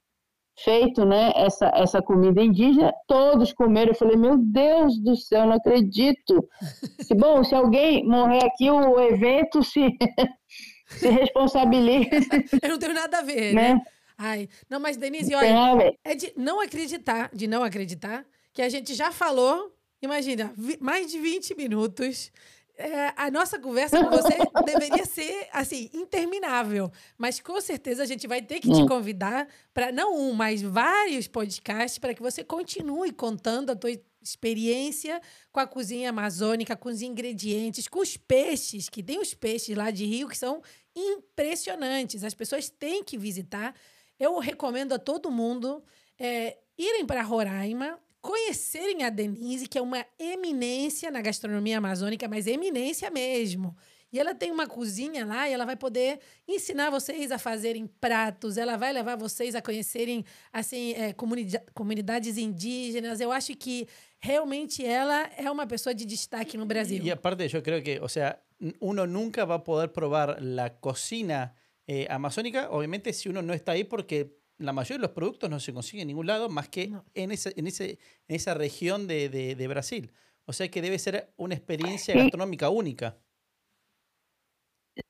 feito, 0.63 1.05
né? 1.05 1.33
Essa, 1.35 1.71
essa 1.75 2.03
comida 2.03 2.43
indígena, 2.43 2.93
todos 3.07 3.53
comeram. 3.53 3.93
Eu 3.93 3.97
falei: 3.97 4.17
Meu 4.17 4.37
Deus 4.37 4.99
do 4.99 5.17
céu, 5.17 5.47
não 5.47 5.55
acredito. 5.55 6.47
Se, 7.01 7.15
bom, 7.15 7.43
se 7.43 7.55
alguém 7.55 8.07
morrer 8.07 8.45
aqui, 8.45 8.71
o 8.71 9.01
evento 9.01 9.65
se, 9.65 9.89
se 10.87 11.09
responsabiliza, 11.09 12.09
Eu 12.63 12.69
não 12.69 12.79
tenho 12.79 12.95
nada 12.95 13.19
a 13.19 13.23
ver, 13.23 13.55
né? 13.55 13.75
né? 13.75 13.81
Ai, 14.17 14.49
não, 14.69 14.79
mas 14.79 14.99
Denise, 14.99 15.35
olha, 15.35 15.97
é 16.05 16.15
de 16.15 16.31
não 16.37 16.61
acreditar, 16.61 17.31
de 17.33 17.47
não 17.47 17.65
acreditar, 17.65 18.25
que 18.53 18.61
a 18.61 18.69
gente 18.69 18.95
já 18.95 19.11
falou, 19.11 19.73
imagina, 20.03 20.53
mais 20.81 21.11
de 21.11 21.19
20 21.19 21.55
minutos. 21.57 22.31
É, 22.77 23.13
a 23.15 23.31
nossa 23.31 23.59
conversa 23.59 24.03
com 24.03 24.09
você 24.09 24.39
deveria 24.65 25.05
ser, 25.05 25.49
assim, 25.53 25.91
interminável. 25.93 26.91
Mas 27.19 27.39
com 27.39 27.61
certeza 27.61 28.03
a 28.03 28.07
gente 28.07 28.27
vai 28.27 28.41
ter 28.41 28.59
que 28.59 28.73
te 28.73 28.83
Hum. 28.83 28.87
convidar 28.87 29.47
para, 29.75 29.93
não 29.93 30.17
um, 30.17 30.33
mas 30.33 30.63
vários 30.63 31.29
podcasts 31.29 31.99
para 31.99 32.15
que 32.15 32.23
você 32.23 32.43
continue 32.43 33.13
contando 33.13 33.71
a 33.71 33.77
tua 33.77 33.91
experiência 34.23 35.21
com 35.53 35.61
a 35.61 35.67
cozinha 35.67 36.09
amazônica, 36.09 36.75
com 36.75 36.89
os 36.89 37.03
ingredientes, 37.03 37.87
com 37.87 37.99
os 38.01 38.17
peixes, 38.17 38.89
que 38.89 39.03
tem 39.03 39.19
os 39.19 39.35
peixes 39.35 39.77
lá 39.77 39.91
de 39.91 40.07
Rio 40.07 40.29
que 40.29 40.37
são 40.39 40.63
impressionantes. 40.97 42.25
As 42.25 42.35
pessoas 42.35 42.69
têm 42.71 43.05
que 43.05 43.19
visitar. 43.19 43.75
Eu 44.19 44.39
recomendo 44.39 44.93
a 44.95 44.99
todo 44.99 45.31
mundo 45.31 45.83
é, 46.19 46.57
irem 46.79 47.05
para 47.07 47.23
Roraima, 47.23 47.99
conhecerem 48.21 49.03
a 49.03 49.11
Denise, 49.11 49.67
que 49.67 49.79
é 49.79 49.83
uma 49.83 50.05
eminência 50.19 51.11
na 51.11 51.21
gastronomia 51.21 51.79
amazônica, 51.79 52.29
mas 52.29 52.47
eminência 52.47 53.11
mesmo. 53.11 53.77
E 54.13 54.19
ela 54.19 54.35
tem 54.35 54.51
uma 54.51 54.67
cozinha 54.67 55.25
lá 55.25 55.49
e 55.49 55.53
ela 55.53 55.65
vai 55.65 55.77
poder 55.77 56.19
ensinar 56.49 56.91
vocês 56.91 57.31
a 57.31 57.39
fazerem 57.39 57.87
pratos, 57.87 58.57
ela 58.57 58.77
vai 58.77 58.93
levar 58.93 59.17
vocês 59.17 59.55
a 59.55 59.63
conhecerem 59.63 60.25
assim 60.53 60.93
é, 60.95 61.13
comunida- 61.13 61.65
comunidades 61.75 62.37
indígenas. 62.37 63.21
Eu 63.21 63.31
acho 63.31 63.55
que 63.57 63.87
realmente 64.19 64.85
ela 64.85 65.31
é 65.37 65.49
uma 65.49 65.65
pessoa 65.67 65.95
de 65.95 66.05
destaque 66.05 66.59
no 66.59 66.67
Brasil. 66.67 67.01
Y 67.05 67.11
aparte 67.11 67.49
yo 67.49 67.63
creo 67.63 67.83
que, 67.85 68.01
o 68.01 68.09
sea, 68.09 68.43
n- 68.61 68.75
uno 68.81 69.07
nunca 69.07 69.45
va 69.45 69.55
a 69.57 69.65
poder 69.65 69.93
probar 69.93 70.39
la 70.43 70.71
cocina 70.81 71.55
eh, 71.87 72.07
amazónica, 72.11 72.69
obviamente 72.71 73.13
si 73.13 73.29
uno 73.29 73.43
no 73.43 73.55
está 73.55 73.73
ahí 73.73 73.85
porque 73.85 74.40
la 74.61 74.73
mayoría 74.73 74.99
de 74.99 75.03
los 75.03 75.11
productos 75.11 75.49
no 75.51 75.59
se 75.61 75.73
consiguen 75.73 76.03
en 76.03 76.09
ningún 76.09 76.27
lado 76.27 76.49
más 76.49 76.69
que 76.69 76.89
No. 76.89 77.05
en, 77.15 77.33
ese, 77.33 77.53
en, 77.57 77.67
ese, 77.67 77.99
en 78.29 78.37
esa 78.37 78.55
región 78.55 79.07
de, 79.07 79.29
de- 79.29 79.55
de 79.57 79.69
Brasil. 79.69 80.13
O 80.47 80.53
sea 80.53 80.69
que 80.71 80.83
debe 80.83 80.99
ser 80.99 81.33
una 81.37 81.55
experiencia 81.55 82.15
Y- 82.15 82.19
gastronómica 82.19 82.69
única. 82.71 83.17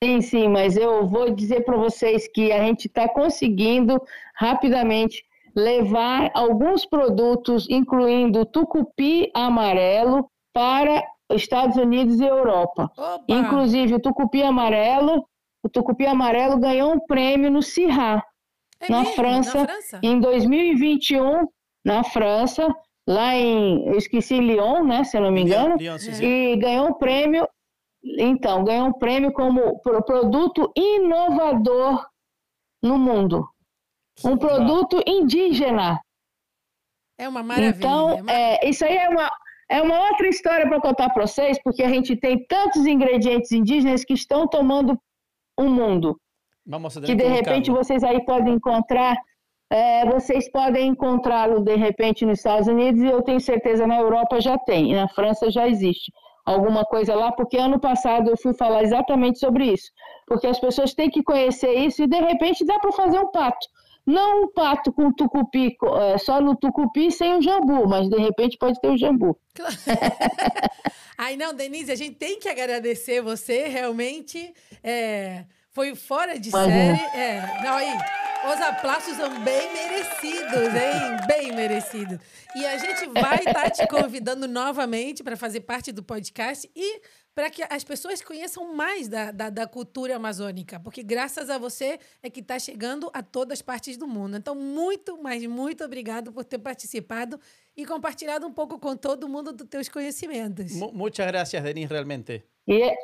Sim, 0.02 0.20
sim, 0.22 0.48
mas 0.48 0.76
eu 0.76 1.06
vou 1.06 1.30
dizer 1.34 1.64
para 1.64 1.76
vocês 1.76 2.28
que 2.28 2.52
a 2.52 2.62
gente 2.64 2.86
está 2.86 3.08
conseguindo 3.08 4.00
rapidamente 4.34 5.24
levar 5.54 6.30
alguns 6.34 6.86
produtos, 6.86 7.66
incluindo 7.68 8.44
tucupi 8.46 9.30
amarelo, 9.34 10.30
para 10.52 11.02
Estados 11.32 11.76
Unidos 11.76 12.20
e 12.20 12.24
Europa. 12.24 12.90
Opa! 12.96 13.24
Inclusive, 13.28 13.94
o 13.94 14.00
tucupi 14.00 14.42
amarelo, 14.42 15.26
o 15.62 15.68
tucupi 15.68 16.06
amarelo 16.06 16.58
ganhou 16.58 16.92
um 16.92 17.00
prêmio 17.00 17.50
no 17.50 17.62
CIRRA, 17.62 18.22
É 18.80 18.90
na 18.90 19.00
mesmo? 19.00 19.14
França, 19.14 19.58
Na 19.58 19.66
França? 19.66 20.00
em 20.02 20.20
2021, 20.20 21.46
na 21.84 22.02
França, 22.04 22.66
lá 23.06 23.34
em, 23.34 23.86
eu 23.86 23.96
esqueci, 23.98 24.38
Lyon, 24.40 24.84
né, 24.84 25.04
se 25.04 25.16
eu 25.16 25.20
não 25.22 25.30
me 25.30 25.42
engano, 25.42 25.76
Lyon, 25.76 25.98
sí. 25.98 26.24
e 26.24 26.56
ganhou 26.56 26.88
um 26.88 26.94
prêmio. 26.94 27.46
Então, 28.02 28.64
ganhou 28.64 28.86
um 28.88 28.92
prêmio 28.92 29.30
como 29.32 29.78
pro- 29.82 30.02
produto 30.02 30.72
inovador 30.76 32.06
no 32.82 32.98
mundo. 32.98 33.46
Um 34.24 34.36
produto 34.38 35.02
indígena. 35.06 36.00
É 37.18 37.28
uma 37.28 37.42
maravilha. 37.42 37.76
Então, 37.76 38.10
é 38.10 38.22
uma- 38.22 38.32
é, 38.32 38.68
isso 38.68 38.84
aí 38.84 38.96
é 38.96 39.08
uma, 39.10 39.30
é 39.68 39.82
uma 39.82 40.08
outra 40.08 40.26
história 40.28 40.66
para 40.66 40.80
contar 40.80 41.10
para 41.10 41.26
vocês, 41.26 41.62
porque 41.62 41.82
a 41.82 41.88
gente 41.90 42.16
tem 42.16 42.42
tantos 42.46 42.86
ingredientes 42.86 43.52
indígenas 43.52 44.04
que 44.04 44.14
estão 44.14 44.48
tomando 44.48 44.98
o 45.58 45.64
mundo 45.64 46.18
Vamos 46.70 46.94
que 46.94 47.16
de 47.16 47.24
repente 47.24 47.68
vocês 47.68 48.04
aí 48.04 48.24
podem 48.24 48.54
encontrar, 48.54 49.16
é, 49.68 50.06
vocês 50.06 50.48
podem 50.52 50.86
encontrá-lo 50.90 51.64
de 51.64 51.74
repente 51.74 52.24
nos 52.24 52.38
Estados 52.38 52.68
Unidos 52.68 53.02
e 53.02 53.06
eu 53.06 53.22
tenho 53.22 53.40
certeza 53.40 53.88
na 53.88 53.98
Europa 53.98 54.40
já 54.40 54.56
tem, 54.56 54.92
e 54.92 54.94
na 54.94 55.08
França 55.08 55.50
já 55.50 55.66
existe 55.66 56.12
alguma 56.46 56.84
coisa 56.84 57.12
lá, 57.12 57.32
porque 57.32 57.56
ano 57.56 57.80
passado 57.80 58.30
eu 58.30 58.36
fui 58.36 58.54
falar 58.54 58.84
exatamente 58.84 59.40
sobre 59.40 59.72
isso, 59.72 59.90
porque 60.28 60.46
as 60.46 60.60
pessoas 60.60 60.94
têm 60.94 61.10
que 61.10 61.24
conhecer 61.24 61.72
isso 61.74 62.04
e 62.04 62.06
de 62.06 62.20
repente 62.20 62.64
dá 62.64 62.78
para 62.78 62.92
fazer 62.92 63.18
um 63.18 63.32
pato. 63.32 63.66
Não 64.06 64.44
um 64.44 64.52
pato 64.52 64.92
com 64.92 65.12
tucupi, 65.12 65.76
é, 65.98 66.18
só 66.18 66.40
no 66.40 66.56
tucupi 66.56 67.10
sem 67.10 67.36
o 67.36 67.42
jambu, 67.42 67.86
mas 67.88 68.08
de 68.08 68.16
repente 68.16 68.56
pode 68.56 68.80
ter 68.80 68.88
o 68.88 68.96
jambu. 68.96 69.36
Claro. 69.54 69.74
Ai, 71.18 71.36
não, 71.36 71.52
Denise, 71.52 71.92
a 71.92 71.96
gente 71.96 72.14
tem 72.14 72.38
que 72.38 72.48
agradecer 72.48 73.20
você, 73.20 73.68
realmente. 73.68 74.54
é, 74.82 75.44
foi 75.72 75.94
fora 75.94 76.38
de 76.38 76.48
Imagina. 76.50 76.96
série. 76.96 77.16
É, 77.16 77.62
não, 77.62 77.74
aí, 77.76 77.92
os 78.52 78.60
aplausos 78.60 79.16
são 79.16 79.28
bem 79.44 79.72
merecidos, 79.72 80.74
hein? 80.74 81.26
Bem 81.26 81.52
merecidos. 81.54 82.18
E 82.56 82.66
a 82.66 82.78
gente 82.78 83.06
vai 83.20 83.36
estar 83.38 83.70
te 83.70 83.86
convidando 83.86 84.48
novamente 84.48 85.22
para 85.22 85.36
fazer 85.36 85.60
parte 85.60 85.92
do 85.92 86.02
podcast 86.02 86.70
e 86.74 87.00
para 87.34 87.48
que 87.48 87.62
as 87.70 87.84
pessoas 87.84 88.20
conheçam 88.20 88.74
mais 88.74 89.08
da, 89.08 89.30
da, 89.30 89.48
da 89.50 89.66
cultura 89.66 90.16
amazônica, 90.16 90.80
porque 90.80 91.02
graças 91.02 91.48
a 91.48 91.56
você 91.58 91.98
é 92.22 92.28
que 92.28 92.40
está 92.40 92.58
chegando 92.58 93.08
a 93.14 93.22
todas 93.22 93.58
as 93.58 93.62
partes 93.62 93.96
do 93.96 94.06
mundo. 94.06 94.36
Então, 94.36 94.54
muito, 94.54 95.16
mas 95.22 95.44
muito 95.46 95.84
obrigado 95.84 96.32
por 96.32 96.44
ter 96.44 96.58
participado 96.58 97.38
e 97.76 97.86
compartilhado 97.86 98.46
um 98.46 98.52
pouco 98.52 98.78
com 98.80 98.96
todo 98.96 99.28
mundo 99.28 99.52
dos 99.52 99.68
teus 99.68 99.88
conhecimentos. 99.88 100.72
Mu- 100.72 100.92
muchas 100.92 101.26
gracias, 101.28 101.62
Denise, 101.62 101.92
realmente. 101.92 102.42
E 102.66 102.82
é- 102.82 102.96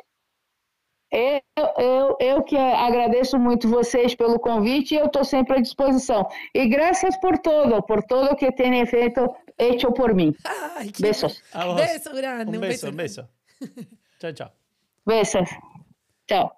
eu, 1.11 1.41
eu, 1.77 2.17
eu 2.19 2.43
que 2.43 2.57
agradeço 2.57 3.39
muito 3.39 3.69
vocês 3.69 4.13
pelo 4.15 4.39
convite 4.39 4.93
e 4.93 4.97
eu 4.97 5.05
estou 5.05 5.23
sempre 5.23 5.57
à 5.57 5.61
disposição. 5.61 6.27
E 6.53 6.67
graças 6.67 7.17
por 7.17 7.37
todo, 7.37 7.81
por 7.83 8.03
todo 8.03 8.35
que 8.35 8.51
têm 8.51 8.85
feito, 8.85 9.33
hecho 9.57 9.91
por 9.93 10.13
mim. 10.13 10.35
Ai, 10.43 10.89
que 10.89 11.01
Besos. 11.01 11.41
Beso 11.75 12.13
grande. 12.13 12.57
Un 12.57 12.61
beso, 12.61 12.87
un 12.87 12.95
grande. 12.95 13.03
beso. 13.03 13.29
chao, 14.19 14.33
chao. 14.33 14.51
Besos. 15.05 15.49
Chao. 16.27 16.51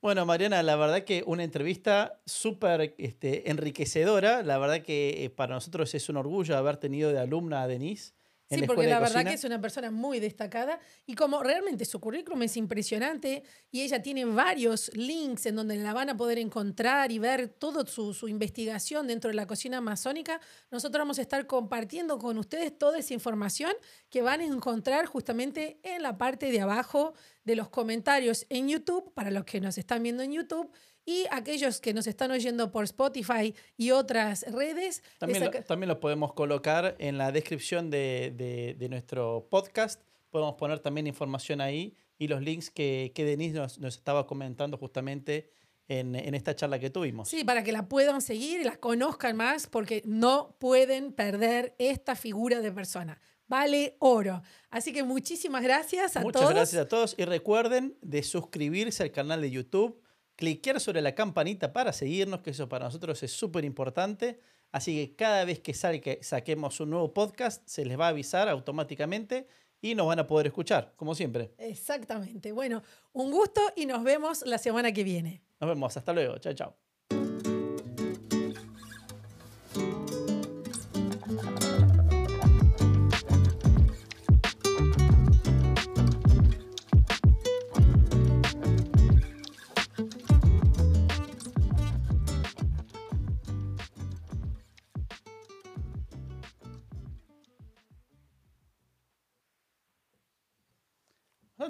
Bueno, 0.00 0.26
Mariana, 0.26 0.64
la 0.64 0.74
verdad 0.74 1.04
que 1.04 1.22
una 1.26 1.44
entrevista 1.44 2.20
súper 2.26 2.94
este, 2.98 3.50
enriquecedora. 3.50 4.42
La 4.42 4.58
verdad 4.58 4.82
que 4.82 5.24
eh, 5.24 5.30
para 5.30 5.54
nosotros 5.54 5.94
es 5.94 6.08
un 6.08 6.16
orgullo 6.16 6.56
haber 6.56 6.76
tenido 6.78 7.12
de 7.12 7.20
alumna 7.20 7.62
a 7.62 7.68
Denise. 7.68 8.14
En 8.52 8.60
Sí, 8.60 8.60
la 8.60 8.66
porque 8.66 8.86
la 8.86 9.00
verdad 9.00 9.14
cocina. 9.14 9.30
que 9.30 9.34
es 9.36 9.44
una 9.44 9.60
persona 9.60 9.90
muy 9.90 10.20
destacada 10.20 10.78
y 11.06 11.14
como 11.14 11.42
realmente 11.42 11.84
su 11.84 12.00
currículum 12.00 12.42
es 12.42 12.56
impresionante 12.56 13.42
y 13.70 13.82
ella 13.82 14.02
tiene 14.02 14.24
varios 14.24 14.90
links 14.94 15.46
en 15.46 15.56
donde 15.56 15.76
la 15.76 15.92
van 15.92 16.10
a 16.10 16.16
poder 16.16 16.38
encontrar 16.38 17.10
y 17.12 17.18
ver 17.18 17.48
toda 17.48 17.86
su, 17.86 18.14
su 18.14 18.28
investigación 18.28 19.06
dentro 19.06 19.28
de 19.28 19.34
la 19.34 19.46
cocina 19.46 19.78
amazónica, 19.78 20.40
nosotros 20.70 21.00
vamos 21.00 21.18
a 21.18 21.22
estar 21.22 21.46
compartiendo 21.46 22.18
con 22.18 22.38
ustedes 22.38 22.76
toda 22.78 22.98
esa 22.98 23.14
información 23.14 23.72
que 24.10 24.22
van 24.22 24.40
a 24.40 24.44
encontrar 24.44 25.06
justamente 25.06 25.78
en 25.82 26.02
la 26.02 26.18
parte 26.18 26.50
de 26.52 26.60
abajo 26.60 27.14
de 27.44 27.56
los 27.56 27.68
comentarios 27.70 28.46
en 28.50 28.68
YouTube, 28.68 29.12
para 29.14 29.30
los 29.30 29.44
que 29.44 29.60
nos 29.60 29.76
están 29.78 30.02
viendo 30.02 30.22
en 30.22 30.32
YouTube. 30.32 30.70
Y 31.04 31.26
aquellos 31.30 31.80
que 31.80 31.92
nos 31.92 32.06
están 32.06 32.30
oyendo 32.30 32.70
por 32.70 32.84
Spotify 32.84 33.54
y 33.76 33.90
otras 33.90 34.42
redes, 34.52 35.02
También 35.18 35.44
lo, 35.44 35.50
también 35.50 35.88
lo 35.88 35.98
podemos 35.98 36.32
colocar 36.32 36.94
en 36.98 37.18
la 37.18 37.32
descripción 37.32 37.90
de, 37.90 38.32
de- 38.36 38.76
de 38.78 38.88
nuestro 38.88 39.48
podcast. 39.50 40.00
Podemos 40.30 40.54
poner 40.54 40.78
también 40.78 41.06
información 41.06 41.60
ahí 41.60 41.96
y 42.18 42.28
los 42.28 42.40
links 42.40 42.70
que, 42.70 43.10
que 43.14 43.24
Denise 43.24 43.54
nos, 43.58 43.78
nos 43.80 43.96
estaba 43.96 44.26
comentando 44.26 44.78
justamente 44.78 45.50
en, 45.88 46.14
en 46.14 46.34
esta 46.36 46.54
charla 46.54 46.78
que 46.78 46.88
tuvimos. 46.88 47.28
Sí, 47.28 47.42
para 47.42 47.64
que 47.64 47.72
la 47.72 47.88
puedan 47.88 48.22
seguir 48.22 48.60
y 48.60 48.64
la 48.64 48.76
conozcan 48.76 49.36
más, 49.36 49.66
porque 49.66 50.02
no 50.06 50.56
pueden 50.60 51.12
perder 51.12 51.74
esta 51.78 52.14
figura 52.14 52.60
de 52.60 52.70
persona. 52.70 53.20
Vale 53.48 53.96
oro. 53.98 54.40
Así 54.70 54.92
que 54.92 55.02
muchísimas 55.02 55.62
gracias 55.64 56.16
a 56.16 56.20
Muchas 56.20 56.40
todos. 56.40 56.54
gracias 56.54 56.80
a 56.80 56.88
todos 56.88 57.14
y 57.18 57.24
recuerden 57.24 57.98
de 58.00 58.22
suscribirse 58.22 59.02
al 59.02 59.10
canal 59.10 59.42
de 59.42 59.50
YouTube, 59.50 60.00
cliquear 60.36 60.80
sobre 60.80 61.02
la 61.02 61.14
campanita 61.14 61.72
para 61.72 61.92
seguirnos, 61.92 62.40
que 62.40 62.50
eso 62.50 62.68
para 62.68 62.86
nosotros 62.86 63.22
es 63.22 63.32
súper 63.32 63.64
importante. 63.64 64.40
Así 64.72 64.96
que 64.96 65.14
cada 65.16 65.44
vez 65.44 65.60
que 65.60 65.72
salque- 65.74 66.22
saquemos 66.22 66.80
un 66.80 66.90
nuevo 66.90 67.12
podcast, 67.12 67.66
se 67.68 67.84
les 67.84 67.98
va 67.98 68.06
a 68.06 68.08
avisar 68.08 68.48
automáticamente 68.48 69.46
y 69.80 69.94
nos 69.94 70.06
van 70.06 70.18
a 70.20 70.26
poder 70.26 70.46
escuchar, 70.46 70.94
como 70.96 71.14
siempre. 71.14 71.52
Exactamente. 71.58 72.52
Bueno, 72.52 72.82
un 73.12 73.30
gusto 73.30 73.60
y 73.76 73.84
nos 73.86 74.02
vemos 74.02 74.42
la 74.46 74.58
semana 74.58 74.92
que 74.92 75.04
viene. 75.04 75.42
Nos 75.60 75.68
vemos, 75.68 75.96
hasta 75.96 76.12
luego, 76.12 76.38
chao, 76.38 76.54
chao. 76.54 76.91